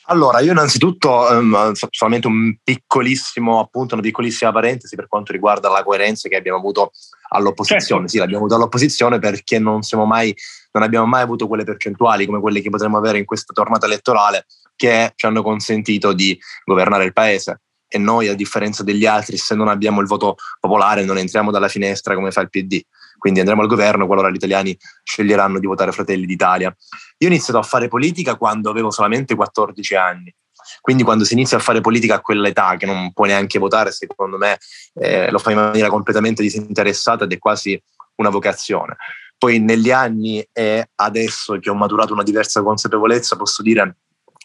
Allora, 0.06 0.40
io 0.40 0.52
innanzitutto 0.52 1.10
um, 1.10 1.72
solamente 1.74 2.28
un 2.28 2.56
piccolissimo 2.64 3.60
appunto, 3.60 3.94
una 3.94 4.04
piccolissima 4.04 4.52
parentesi 4.52 4.96
per 4.96 5.08
quanto 5.08 5.32
riguarda 5.32 5.70
la 5.70 5.84
coerenza 5.84 6.28
che 6.28 6.36
abbiamo 6.36 6.58
avuto 6.58 6.92
all'opposizione. 7.30 8.02
Certo. 8.02 8.08
Sì, 8.08 8.18
l'abbiamo 8.18 8.40
avuto 8.40 8.56
all'opposizione 8.56 9.20
perché 9.20 9.58
non 9.60 9.84
siamo 9.84 10.06
mai 10.06 10.34
non 10.72 10.84
abbiamo 10.84 11.06
mai 11.06 11.22
avuto 11.22 11.48
quelle 11.48 11.64
percentuali 11.64 12.26
come 12.26 12.40
quelle 12.40 12.62
che 12.62 12.70
potremmo 12.70 12.98
avere 12.98 13.18
in 13.18 13.26
questa 13.26 13.54
tornata 13.54 13.86
elettorale 13.86 14.46
che 14.76 15.14
ci 15.16 15.26
hanno 15.26 15.44
consentito 15.44 16.14
di 16.14 16.38
governare 16.66 17.06
il 17.06 17.14
paese. 17.14 17.62
E 17.88 17.98
noi, 17.98 18.30
a 18.30 18.36
differenza 18.36 18.84
degli 18.84 19.06
altri, 19.06 19.36
se 19.36 19.54
non 19.54 19.68
abbiamo 19.68 20.00
il 20.00 20.08
voto 20.08 20.38
popolare, 20.60 21.04
non 21.04 21.18
entriamo 21.18 21.52
dalla 21.52 21.68
finestra 21.68 22.16
come 22.16 22.32
fa 22.32 22.42
il 22.42 22.50
PD. 22.50 22.82
Quindi 23.18 23.42
andremo 23.42 23.62
al 23.62 23.68
governo 23.68 24.08
qualora 24.08 24.30
gli 24.30 24.36
italiani 24.36 24.76
sceglieranno 25.04 25.60
di 25.60 25.68
votare 25.68 25.92
Fratelli 25.92 26.26
d'Italia. 26.26 26.76
Io 27.18 27.28
ho 27.28 27.32
iniziato 27.32 27.60
a 27.60 27.64
fare 27.64 27.90
politica 27.90 28.36
quando 28.36 28.70
avevo 28.70 28.92
solamente 28.92 29.36
14 29.36 29.96
anni. 29.96 30.34
Quindi 30.80 31.04
quando 31.04 31.26
si 31.26 31.34
inizia 31.34 31.58
a 31.58 31.60
fare 31.60 31.82
politica 31.82 32.16
a 32.16 32.22
quell'età, 32.22 32.78
che 32.78 32.86
non 32.86 33.12
puoi 33.14 33.28
neanche 33.28 33.60
votare, 33.60 33.92
secondo 33.92 34.38
me 34.38 34.58
eh, 34.96 35.30
lo 35.30 35.38
fai 35.38 35.54
in 35.54 35.60
maniera 35.60 35.90
completamente 35.90 36.42
disinteressata 36.42 37.26
ed 37.26 37.34
è 37.34 37.38
quasi 37.38 37.80
una 38.16 38.30
vocazione. 38.30 38.96
Poi 39.42 39.60
negli 39.60 39.90
anni 39.90 40.48
e 40.54 40.92
adesso 40.94 41.58
che 41.58 41.72
ho 41.72 41.74
maturato 41.74 42.14
una 42.14 42.22
diversa 42.22 42.62
consapevolezza 42.62 43.38
posso 43.38 43.64
dire 43.64 43.96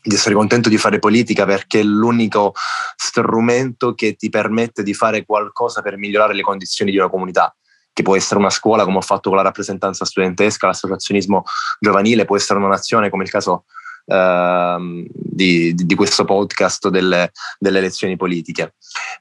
di 0.03 0.15
essere 0.15 0.35
contento 0.35 0.71
di 0.71 0.79
fare 0.79 0.99
politica 0.99 1.45
perché 1.45 1.81
è 1.81 1.83
l'unico 1.83 2.55
strumento 2.97 3.95
che 3.95 4.15
ti 4.15 4.31
permette 4.31 4.83
di 4.83 4.95
fare 4.95 5.27
qualcosa 5.27 5.83
per 5.83 5.99
migliorare 5.99 6.33
le 6.33 6.41
condizioni 6.41 6.91
di 6.91 6.97
una 6.97 7.11
comunità 7.11 7.55
che 7.93 8.03
può 8.03 8.17
essere 8.17 8.41
una 8.41 8.49
scuola 8.49 8.85
come 8.85 8.97
ho 8.97 9.03
fatto 9.03 9.29
con 9.29 9.37
la 9.37 9.45
rappresentanza 9.45 10.07
studentesca, 10.07 10.67
l'associazionismo 10.67 11.43
giovanile, 11.79 12.25
può 12.25 12.37
essere 12.37 12.59
una 12.59 12.69
nazione 12.69 13.11
come 13.11 13.25
il 13.25 13.31
caso 13.31 13.65
uh, 14.07 15.05
di, 15.11 15.75
di, 15.75 15.95
questo 15.95 16.25
podcast 16.25 16.89
delle, 16.89 17.33
delle 17.59 17.79
elezioni 17.79 18.17
politiche. 18.17 18.75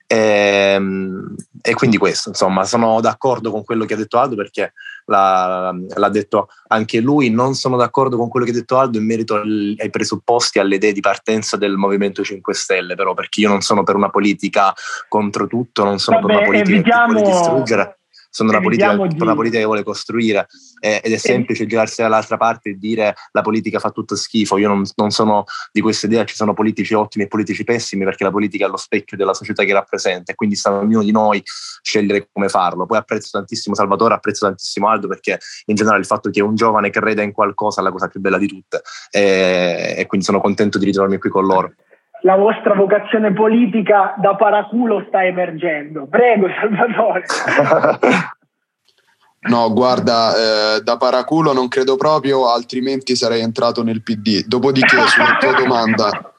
E, 0.07 0.17
ehm, 0.17 1.35
e, 1.61 1.73
quindi 1.73 1.97
questo, 1.97 2.29
insomma, 2.29 2.63
sono 2.63 3.01
d'accordo 3.01 3.51
con 3.51 3.63
quello 3.63 3.85
che 3.85 3.95
ha 3.95 3.97
detto 3.97 4.17
Aldo 4.17 4.35
perché 4.35 4.73
l'ha, 5.05 5.73
l'ha, 5.95 6.09
detto 6.09 6.47
anche 6.67 6.99
lui, 6.99 7.29
non 7.29 7.55
sono 7.55 7.75
d'accordo 7.77 8.17
con 8.17 8.29
quello 8.29 8.45
che 8.45 8.51
ha 8.51 8.55
detto 8.55 8.77
Aldo 8.77 8.97
in 8.97 9.05
merito 9.05 9.35
ai 9.35 9.89
presupposti, 9.89 10.59
alle 10.59 10.75
idee 10.75 10.93
di 10.93 11.01
partenza 11.01 11.57
del 11.57 11.75
Movimento 11.75 12.23
5 12.23 12.53
Stelle, 12.53 12.95
però 12.95 13.13
perché 13.13 13.41
io 13.41 13.49
non 13.49 13.61
sono 13.61 13.83
per 13.83 13.95
una 13.95 14.09
politica 14.09 14.73
contro 15.07 15.47
tutto, 15.47 15.83
non 15.83 15.99
sono 15.99 16.19
Vabbè, 16.19 16.27
per 16.27 16.37
una 16.37 16.45
politica 16.45 16.73
evitiamo... 16.73 17.13
che 17.13 17.21
vuole 17.21 17.37
distruggere 17.37 17.99
sono 18.35 18.49
una 18.49 18.59
politica, 18.59 18.93
di... 18.93 19.15
una 19.21 19.33
politica, 19.33 19.59
che 19.59 19.65
vuole 19.65 19.83
costruire 19.83 20.47
eh, 20.81 20.99
ed 21.01 21.13
è 21.13 21.15
semplice 21.15 21.65
girarsi 21.65 22.01
dall'altra 22.01 22.35
parte 22.35 22.71
e 22.71 22.73
dire 22.77 23.15
la 23.31 23.41
politica 23.41 23.79
fa 23.79 23.91
tutto 23.91 24.17
schifo. 24.17 24.57
Io 24.57 24.67
non, 24.67 24.83
non, 24.95 25.11
sono 25.11 25.45
di 25.71 25.79
questa 25.79 26.07
idea, 26.07 26.25
ci 26.25 26.35
sono 26.35 26.53
politici 26.53 26.93
ottimi 26.93 27.23
e 27.23 27.27
politici 27.29 27.63
pessimi 27.63 28.03
perché 28.03 28.25
la 28.25 28.31
politica 28.31 28.65
è 28.65 28.69
lo 28.69 28.75
specchio 28.75 29.15
della 29.15 29.33
società 29.33 29.63
che 29.63 29.71
rappresenta 29.71 30.33
e 30.33 30.35
quindi 30.35 30.57
sta 30.57 30.71
a 30.71 30.79
ognuno 30.79 31.03
di 31.03 31.11
noi 31.11 31.41
scegliere 31.45 32.27
come 32.29 32.49
farlo. 32.49 32.85
Poi 32.85 32.97
apprezzo 32.97 33.29
tantissimo 33.31 33.73
Salvatore, 33.73 34.15
apprezzo 34.15 34.45
tantissimo 34.45 34.89
Aldo 34.89 35.07
perché 35.07 35.39
in 35.67 35.75
generale 35.75 36.01
il 36.01 36.05
fatto 36.05 36.29
che 36.29 36.41
un 36.41 36.55
giovane 36.55 36.89
creda 36.89 37.21
in 37.21 37.31
qualcosa 37.31 37.79
è 37.79 37.83
la 37.85 37.91
cosa 37.91 38.09
più 38.09 38.19
bella 38.19 38.37
di 38.37 38.47
tutte 38.47 38.81
e, 39.11 39.95
e 39.97 40.05
quindi 40.07 40.25
sono 40.25 40.41
contento 40.41 40.77
di 40.77 40.83
ritrovarmi 40.83 41.19
qui 41.19 41.29
con 41.29 41.45
loro 41.45 41.71
la 42.25 42.35
vostra 42.35 42.73
vocazione 42.73 43.31
politica 43.33 44.15
da 44.17 44.35
paraculo 44.35 45.05
sta 45.07 45.23
emergendo. 45.23 46.07
Prego, 46.07 46.47
Salvatore. 46.59 47.23
No, 49.45 49.71
guarda, 49.71 50.33
eh, 50.33 50.81
da 50.81 50.97
paraculo 50.97 51.53
non 51.53 51.67
credo 51.67 51.97
proprio, 51.97 52.49
altrimenti 52.49 53.15
sarei 53.15 53.41
entrato 53.41 53.83
nel 53.83 54.01
PD. 54.01 54.43
Dopodiché, 54.43 54.97
sulla 55.05 55.37
tua 55.39 55.53
domanda, 55.61 56.33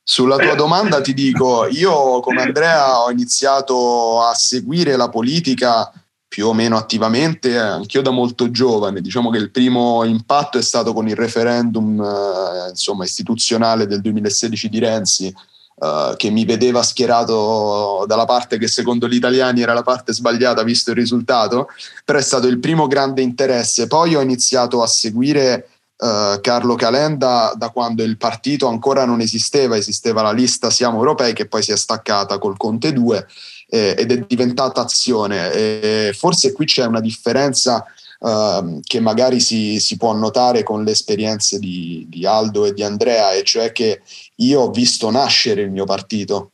sulla 0.00 0.36
tua 0.36 0.54
domanda 0.54 1.00
ti 1.00 1.14
dico, 1.14 1.66
io 1.66 2.20
come 2.20 2.42
Andrea 2.42 3.00
ho 3.00 3.10
iniziato 3.10 4.22
a 4.22 4.34
seguire 4.34 4.94
la 4.94 5.08
politica 5.08 5.90
più 6.34 6.48
o 6.48 6.52
meno 6.52 6.76
attivamente, 6.76 7.56
anch'io 7.56 8.02
da 8.02 8.10
molto 8.10 8.50
giovane. 8.50 9.00
Diciamo 9.00 9.30
che 9.30 9.38
il 9.38 9.52
primo 9.52 10.02
impatto 10.02 10.58
è 10.58 10.62
stato 10.62 10.92
con 10.92 11.06
il 11.06 11.14
referendum 11.14 12.00
eh, 12.00 12.70
insomma, 12.70 13.04
istituzionale 13.04 13.86
del 13.86 14.00
2016 14.00 14.68
di 14.68 14.80
Renzi, 14.80 15.26
eh, 15.28 16.14
che 16.16 16.30
mi 16.30 16.44
vedeva 16.44 16.82
schierato 16.82 18.04
dalla 18.08 18.24
parte 18.24 18.58
che 18.58 18.66
secondo 18.66 19.06
gli 19.06 19.14
italiani 19.14 19.62
era 19.62 19.74
la 19.74 19.84
parte 19.84 20.12
sbagliata 20.12 20.64
visto 20.64 20.90
il 20.90 20.96
risultato, 20.96 21.68
però 22.04 22.18
è 22.18 22.22
stato 22.22 22.48
il 22.48 22.58
primo 22.58 22.88
grande 22.88 23.22
interesse. 23.22 23.86
Poi 23.86 24.16
ho 24.16 24.20
iniziato 24.20 24.82
a 24.82 24.88
seguire 24.88 25.68
uh, 25.98 26.40
Carlo 26.40 26.74
Calenda 26.74 27.52
da 27.56 27.68
quando 27.68 28.02
il 28.02 28.16
partito 28.16 28.66
ancora 28.66 29.04
non 29.04 29.20
esisteva, 29.20 29.76
esisteva 29.76 30.22
la 30.22 30.32
lista 30.32 30.68
Siamo 30.68 30.98
Europei 30.98 31.32
che 31.32 31.46
poi 31.46 31.62
si 31.62 31.70
è 31.70 31.76
staccata 31.76 32.38
col 32.38 32.56
Conte 32.56 32.92
2 32.92 33.24
eh, 33.74 33.96
ed 33.98 34.12
è 34.12 34.24
diventata 34.24 34.80
azione. 34.80 35.52
E 35.52 36.14
forse 36.16 36.52
qui 36.52 36.64
c'è 36.64 36.86
una 36.86 37.00
differenza 37.00 37.84
uh, 38.20 38.80
che 38.82 39.00
magari 39.00 39.40
si, 39.40 39.80
si, 39.80 39.96
può 39.96 40.12
notare 40.12 40.62
con 40.62 40.84
le 40.84 40.92
esperienze 40.92 41.58
di, 41.58 42.06
di 42.08 42.24
Aldo 42.24 42.66
e 42.66 42.72
di 42.72 42.84
Andrea, 42.84 43.32
e 43.32 43.42
cioè 43.42 43.72
che 43.72 44.02
io 44.36 44.60
ho 44.60 44.70
visto 44.70 45.10
nascere 45.10 45.62
il 45.62 45.72
mio 45.72 45.84
partito. 45.84 46.52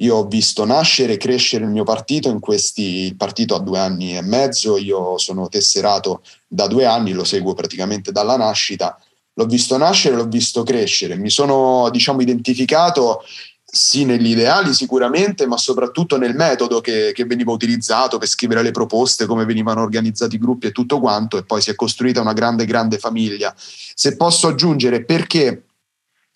Io 0.00 0.16
ho 0.16 0.26
visto 0.26 0.64
nascere 0.64 1.14
e 1.14 1.16
crescere 1.16 1.64
il 1.64 1.70
mio 1.70 1.82
partito 1.84 2.28
in 2.28 2.38
questi, 2.38 3.06
il 3.06 3.16
partito 3.16 3.56
ha 3.56 3.60
due 3.60 3.80
anni 3.80 4.16
e 4.16 4.22
mezzo, 4.22 4.76
io 4.76 5.18
sono 5.18 5.48
tesserato 5.48 6.22
da 6.46 6.68
due 6.68 6.84
anni, 6.84 7.12
lo 7.12 7.24
seguo 7.24 7.54
praticamente 7.54 8.12
dalla 8.12 8.36
nascita, 8.36 8.96
l'ho 9.32 9.46
visto 9.46 9.76
nascere, 9.76 10.14
l'ho 10.14 10.28
visto 10.28 10.62
crescere, 10.62 11.16
mi 11.16 11.30
sono 11.30 11.88
diciamo 11.90 12.20
identificato 12.20 13.24
sì 13.70 14.04
negli 14.04 14.30
ideali 14.30 14.72
sicuramente, 14.72 15.46
ma 15.46 15.58
soprattutto 15.58 16.16
nel 16.16 16.34
metodo 16.34 16.80
che, 16.80 17.12
che, 17.14 17.24
veniva 17.24 17.52
utilizzato 17.52 18.16
per 18.18 18.26
scrivere 18.26 18.62
le 18.62 18.70
proposte, 18.70 19.26
come 19.26 19.44
venivano 19.44 19.82
organizzati 19.82 20.36
i 20.36 20.38
gruppi 20.38 20.68
e 20.68 20.72
tutto 20.72 21.00
quanto, 21.00 21.36
e 21.36 21.44
poi 21.44 21.60
si 21.60 21.70
è 21.70 21.74
costruita 21.74 22.20
una 22.20 22.32
grande, 22.32 22.64
grande 22.64 22.98
famiglia. 22.98 23.54
Se 23.56 24.16
posso 24.16 24.48
aggiungere 24.48 25.04
perché 25.04 25.64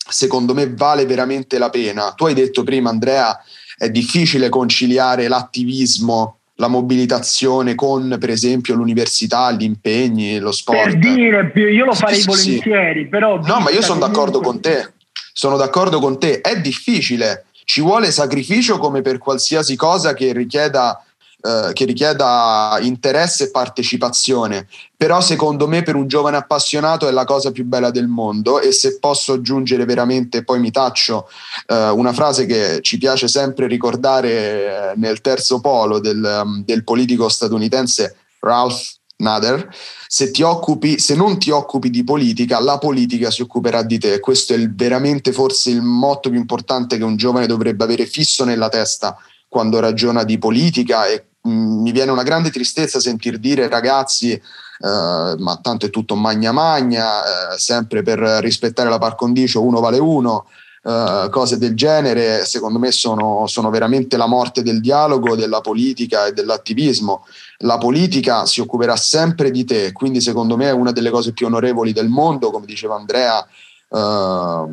secondo 0.07 0.53
me 0.53 0.73
vale 0.73 1.05
veramente 1.05 1.57
la 1.57 1.69
pena. 1.69 2.13
Tu 2.13 2.25
hai 2.25 2.33
detto 2.33 2.63
prima, 2.63 2.89
Andrea, 2.89 3.37
è 3.77 3.89
difficile 3.89 4.49
conciliare 4.49 5.27
l'attivismo, 5.27 6.39
la 6.57 6.67
mobilitazione 6.67 7.73
con, 7.73 8.17
per 8.19 8.29
esempio, 8.29 8.75
l'università, 8.75 9.51
gli 9.51 9.63
impegni, 9.63 10.37
lo 10.39 10.51
sport. 10.51 10.83
Per 10.83 10.99
dire, 10.99 11.51
io 11.55 11.85
lo 11.85 11.93
farei 11.93 12.19
sì, 12.19 12.27
volentieri, 12.27 13.03
sì. 13.03 13.07
però... 13.07 13.39
No, 13.41 13.59
ma 13.59 13.71
io 13.71 13.81
sono 13.81 13.99
d'accordo 13.99 14.39
con 14.39 14.59
te. 14.61 14.92
Sono 15.33 15.57
d'accordo 15.57 15.99
con 15.99 16.17
te. 16.19 16.39
È 16.39 16.61
difficile. 16.61 17.47
Ci 17.65 17.81
vuole 17.81 18.11
sacrificio 18.11 18.77
come 18.77 19.01
per 19.01 19.17
qualsiasi 19.17 19.75
cosa 19.75 20.13
che 20.13 20.31
richieda 20.31 21.03
eh, 21.45 21.71
che 21.73 21.83
richieda 21.83 22.77
interesse 22.79 23.43
e 23.43 23.51
partecipazione, 23.51 24.65
però 24.95 25.19
secondo 25.19 25.67
me 25.67 25.83
per 25.83 25.95
un 25.95 26.07
giovane 26.07 26.37
appassionato 26.37 27.05
è 27.05 27.11
la 27.11 27.25
cosa 27.25 27.51
più 27.51 27.65
bella 27.65 27.91
del 27.91 28.07
mondo 28.07 28.61
e 28.61 28.71
se 28.71 28.97
posso 28.97 29.33
aggiungere 29.33 29.83
veramente, 29.83 30.45
poi 30.45 30.61
mi 30.61 30.71
taccio, 30.71 31.27
eh, 31.67 31.89
una 31.89 32.13
frase 32.13 32.45
che 32.45 32.79
ci 32.81 32.97
piace 32.97 33.27
sempre 33.27 33.67
ricordare 33.67 34.29
eh, 34.31 34.93
nel 34.95 35.19
terzo 35.19 35.59
polo 35.59 35.99
del, 35.99 36.43
um, 36.45 36.63
del 36.63 36.85
politico 36.85 37.27
statunitense 37.27 38.15
Ralph 38.39 39.01
Nader, 39.15 39.69
se, 40.07 40.31
ti 40.31 40.41
occupi, 40.41 40.99
se 40.99 41.15
non 41.15 41.37
ti 41.37 41.49
occupi 41.49 41.89
di 41.89 42.03
politica, 42.03 42.59
la 42.59 42.77
politica 42.77 43.31
si 43.31 43.41
occuperà 43.41 43.83
di 43.83 43.97
te. 43.97 44.19
Questo 44.19 44.53
è 44.53 44.69
veramente 44.69 45.31
forse 45.31 45.69
il 45.69 45.81
motto 45.81 46.29
più 46.29 46.39
importante 46.39 46.97
che 46.97 47.03
un 47.03 47.15
giovane 47.15 47.47
dovrebbe 47.47 47.83
avere 47.83 48.05
fisso 48.05 48.43
nella 48.43 48.69
testa 48.69 49.15
quando 49.47 49.79
ragiona 49.79 50.23
di 50.23 50.37
politica 50.39 51.05
e 51.05 51.27
Mm, 51.47 51.81
mi 51.81 51.91
viene 51.91 52.11
una 52.11 52.23
grande 52.23 52.49
tristezza 52.49 53.01
sentir 53.01 53.37
dire 53.37 53.67
ragazzi, 53.67 54.31
eh, 54.31 54.41
ma 54.79 55.59
tanto 55.61 55.85
è 55.85 55.89
tutto 55.89 56.15
magna 56.15 56.53
magna, 56.53 57.53
eh, 57.53 57.57
sempre 57.57 58.01
per 58.01 58.19
rispettare 58.19 58.89
la 58.89 58.97
par 58.97 59.15
condicio 59.15 59.61
uno 59.61 59.81
vale 59.81 59.99
uno, 59.99 60.45
eh, 60.83 61.27
cose 61.29 61.57
del 61.57 61.75
genere, 61.75 62.45
secondo 62.45 62.79
me 62.79 62.91
sono, 62.91 63.45
sono 63.47 63.69
veramente 63.69 64.15
la 64.15 64.25
morte 64.25 64.63
del 64.63 64.79
dialogo, 64.79 65.35
della 65.35 65.59
politica 65.59 66.27
e 66.27 66.31
dell'attivismo. 66.31 67.25
La 67.63 67.77
politica 67.77 68.45
si 68.45 68.59
occuperà 68.59 68.95
sempre 68.95 69.49
di 69.49 69.63
te, 69.63 69.91
quindi 69.93 70.19
secondo 70.19 70.57
me 70.57 70.67
è 70.67 70.73
una 70.73 70.91
delle 70.91 71.09
cose 71.09 71.31
più 71.31 71.45
onorevoli 71.45 71.93
del 71.93 72.09
mondo, 72.09 72.51
come 72.51 72.65
diceva 72.65 72.95
Andrea 72.95 73.45
eh, 73.89 74.65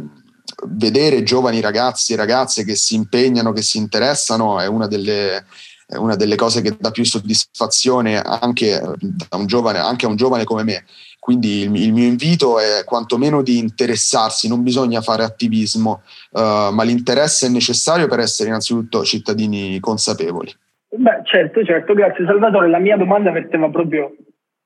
vedere 0.66 1.22
giovani 1.22 1.60
ragazzi 1.60 2.12
e 2.12 2.16
ragazze 2.16 2.64
che 2.64 2.74
si 2.74 2.96
impegnano, 2.96 3.52
che 3.52 3.62
si 3.62 3.78
interessano, 3.78 4.58
è 4.58 4.66
una 4.66 4.88
delle, 4.88 5.44
è 5.86 5.96
una 5.96 6.16
delle 6.16 6.34
cose 6.34 6.62
che 6.62 6.76
dà 6.78 6.90
più 6.90 7.04
soddisfazione 7.04 8.20
anche, 8.20 8.82
un 9.30 9.46
giovane, 9.46 9.78
anche 9.78 10.06
a 10.06 10.08
un 10.08 10.16
giovane 10.16 10.44
come 10.44 10.64
me. 10.64 10.84
Quindi 11.20 11.60
il, 11.60 11.76
il, 11.76 11.92
mio 11.92 12.06
invito 12.06 12.58
è 12.58 12.82
quantomeno 12.84 13.42
di 13.42 13.58
interessarsi, 13.58 14.48
non 14.48 14.64
bisogna 14.64 15.00
fare 15.00 15.22
attivismo, 15.22 16.02
uh, 16.30 16.72
ma 16.72 16.82
l'interesse 16.82 17.46
è 17.46 17.50
necessario 17.50 18.08
per 18.08 18.18
essere 18.18 18.48
innanzitutto 18.48 19.04
cittadini 19.04 19.78
consapevoli. 19.78 20.52
Beh, 20.92 21.20
certo, 21.24 21.64
certo, 21.64 21.94
grazie 21.94 22.24
Salvatore. 22.24 22.68
La 22.68 22.78
mia 22.78 22.96
domanda 22.96 23.30
verteva 23.30 23.70
proprio 23.70 24.16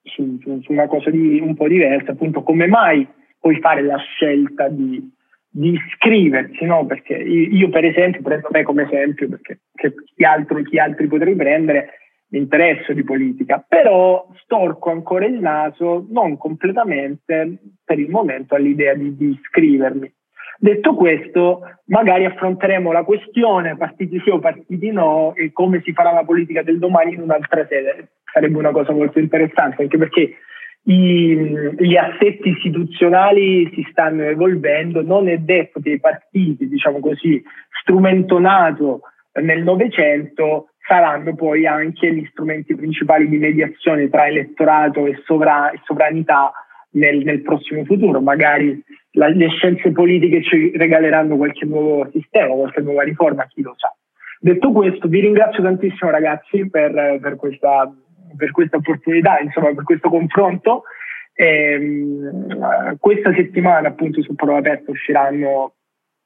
su, 0.03 0.39
su, 0.41 0.61
su 0.63 0.73
una 0.73 0.87
cosa 0.87 1.11
di, 1.11 1.39
un 1.41 1.55
po' 1.55 1.69
diversa, 1.69 2.13
appunto 2.13 2.43
come 2.43 2.67
mai 2.67 3.07
puoi 3.39 3.61
fare 3.61 3.83
la 3.83 3.99
scelta 3.99 4.69
di 4.69 5.13
di 5.57 5.71
iscriversi, 5.71 6.65
no? 6.65 6.85
Perché 6.85 7.15
io, 7.15 7.69
per 7.69 7.85
esempio, 7.85 8.23
prendo 8.23 8.49
me 8.51 8.65
come 8.65 8.83
esempio, 8.83 9.29
perché 9.29 9.61
chi, 9.73 10.25
altro, 10.25 10.61
chi 10.63 10.81
altri 10.81 11.07
potrei 11.07 11.37
prendere, 11.37 11.91
mi 12.31 12.41
interesso 12.41 12.93
di 12.93 13.05
politica, 13.05 13.65
però 13.67 14.27
storco 14.43 14.91
ancora 14.91 15.27
il 15.27 15.39
naso, 15.39 16.09
non 16.11 16.37
completamente 16.37 17.59
per 17.85 18.01
il 18.01 18.11
momento, 18.11 18.57
all'idea 18.57 18.95
di, 18.95 19.15
di 19.15 19.39
iscrivermi. 19.41 20.13
Detto 20.59 20.95
questo, 20.95 21.61
magari 21.87 22.25
affronteremo 22.25 22.93
la 22.93 23.03
questione 23.03 23.77
partiti 23.77 24.21
sì 24.21 24.31
o 24.31 24.39
partiti 24.39 24.91
no 24.91 25.35
e 25.35 25.53
come 25.53 25.81
si 25.83 25.93
farà 25.93 26.13
la 26.13 26.25
politica 26.25 26.63
del 26.63 26.79
domani 26.79 27.15
in 27.15 27.23
un'altra 27.23 27.67
sede. 27.67 28.09
Sarebbe 28.33 28.59
una 28.59 28.71
cosa 28.71 28.93
molto 28.93 29.19
interessante, 29.19 29.83
anche 29.83 29.99
perché 29.99 30.37
i, 30.85 31.37
gli 31.79 31.97
assetti 31.97 32.51
istituzionali 32.51 33.71
si 33.75 33.87
stanno 33.91 34.23
evolvendo, 34.23 35.03
non 35.03 35.29
è 35.29 35.39
detto 35.39 35.81
che 35.81 35.91
i 35.91 36.01
partiti, 36.01 36.69
diciamo 36.69 37.01
così, 37.01 37.43
strumento 37.81 38.39
nato 38.39 39.01
nel 39.41 39.63
Novecento 39.63 40.69
saranno 40.87 41.35
poi 41.35 41.67
anche 41.67 42.13
gli 42.13 42.27
strumenti 42.31 42.75
principali 42.75 43.29
di 43.29 43.39
mediazione 43.39 44.09
tra 44.11 44.27
elettorato 44.27 45.07
e, 45.07 45.21
sovra- 45.25 45.71
e 45.71 45.81
sovranità 45.85 46.53
nel, 46.91 47.25
nel, 47.25 47.43
prossimo 47.43 47.85
futuro. 47.85 48.21
Magari 48.21 48.83
la, 49.15 49.29
le 49.29 49.49
scienze 49.49 49.91
politiche 49.91 50.43
ci 50.43 50.73
regaleranno 50.77 51.37
qualche 51.37 51.65
nuovo 51.67 52.09
sistema, 52.13 52.55
qualche 52.55 52.81
nuova 52.81 53.03
riforma, 53.03 53.47
chi 53.47 53.63
lo 53.63 53.75
sa. 53.77 53.95
Detto 54.39 54.73
questo, 54.73 55.09
vi 55.09 55.21
ringrazio 55.21 55.63
tantissimo 55.63 56.11
ragazzi 56.11 56.69
per, 56.69 57.19
per 57.21 57.37
questa 57.37 57.91
per 58.37 58.51
questa 58.51 58.77
opportunità, 58.77 59.39
insomma, 59.39 59.73
per 59.75 59.85
questo 59.85 60.09
confronto. 60.09 60.85
E, 61.33 61.47
ehm, 61.47 62.97
questa 62.99 63.33
settimana 63.35 63.89
appunto 63.89 64.23
su 64.23 64.35
Prova 64.35 64.59
Aperta 64.59 64.91
usciranno 64.91 65.75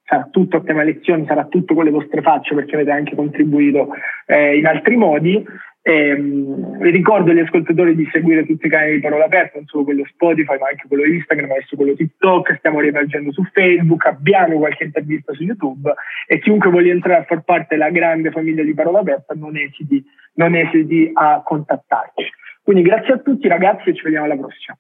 sarà 0.03 0.27
tutto 0.31 0.57
a 0.57 0.63
tema 0.63 0.83
lezioni, 0.83 1.27
sarà 1.27 1.45
tutto 1.47 1.75
con 1.75 1.85
le 1.85 1.91
vostre 1.91 2.23
facce 2.23 2.55
perché 2.55 2.75
avete 2.75 2.91
anche 2.91 3.15
contribuito 3.15 3.89
eh, 4.27 4.57
in 4.57 4.67
altri 4.67 4.97
modi 4.97 5.45
Ehm, 5.89 6.83
ricordo 6.83 7.31
agli 7.31 7.39
ascoltatori 7.39 7.95
di 7.95 8.07
seguire 8.13 8.45
tutti 8.45 8.67
i 8.67 8.69
canali 8.69 8.97
di 8.97 9.01
Parola 9.01 9.25
Aperta, 9.25 9.57
non 9.57 9.65
solo 9.65 9.85
quello 9.85 10.05
Spotify, 10.05 10.59
ma 10.59 10.69
anche 10.69 10.87
quello 10.87 11.07
Instagram, 11.07 11.51
adesso 11.51 11.77
quello 11.77 11.95
TikTok, 11.95 12.57
stiamo 12.59 12.81
riemergendo 12.81 13.33
su 13.33 13.43
Facebook, 13.45 14.05
abbiamo 14.05 14.59
qualche 14.59 14.85
intervista 14.85 15.33
su 15.33 15.45
YouTube 15.45 15.91
e 16.27 16.41
chiunque 16.41 16.69
voglia 16.69 16.93
entrare 16.93 17.23
a 17.23 17.25
far 17.25 17.43
parte 17.43 17.77
della 17.77 17.89
grande 17.89 18.31
famiglia 18.31 18.63
di 18.63 18.75
Parola 18.75 18.99
Aperta 18.99 19.33
non 19.35 19.57
esiti, 19.57 20.05
non 20.35 20.55
esiti 20.55 21.11
a 21.15 21.41
contattarci. 21.43 22.31
Quindi 22.63 22.83
grazie 22.83 23.15
a 23.15 23.19
tutti 23.21 23.49
ragazzi 23.49 23.89
e 23.89 23.95
ci 23.95 24.03
vediamo 24.03 24.27
alla 24.27 24.37
prossima. 24.37 24.77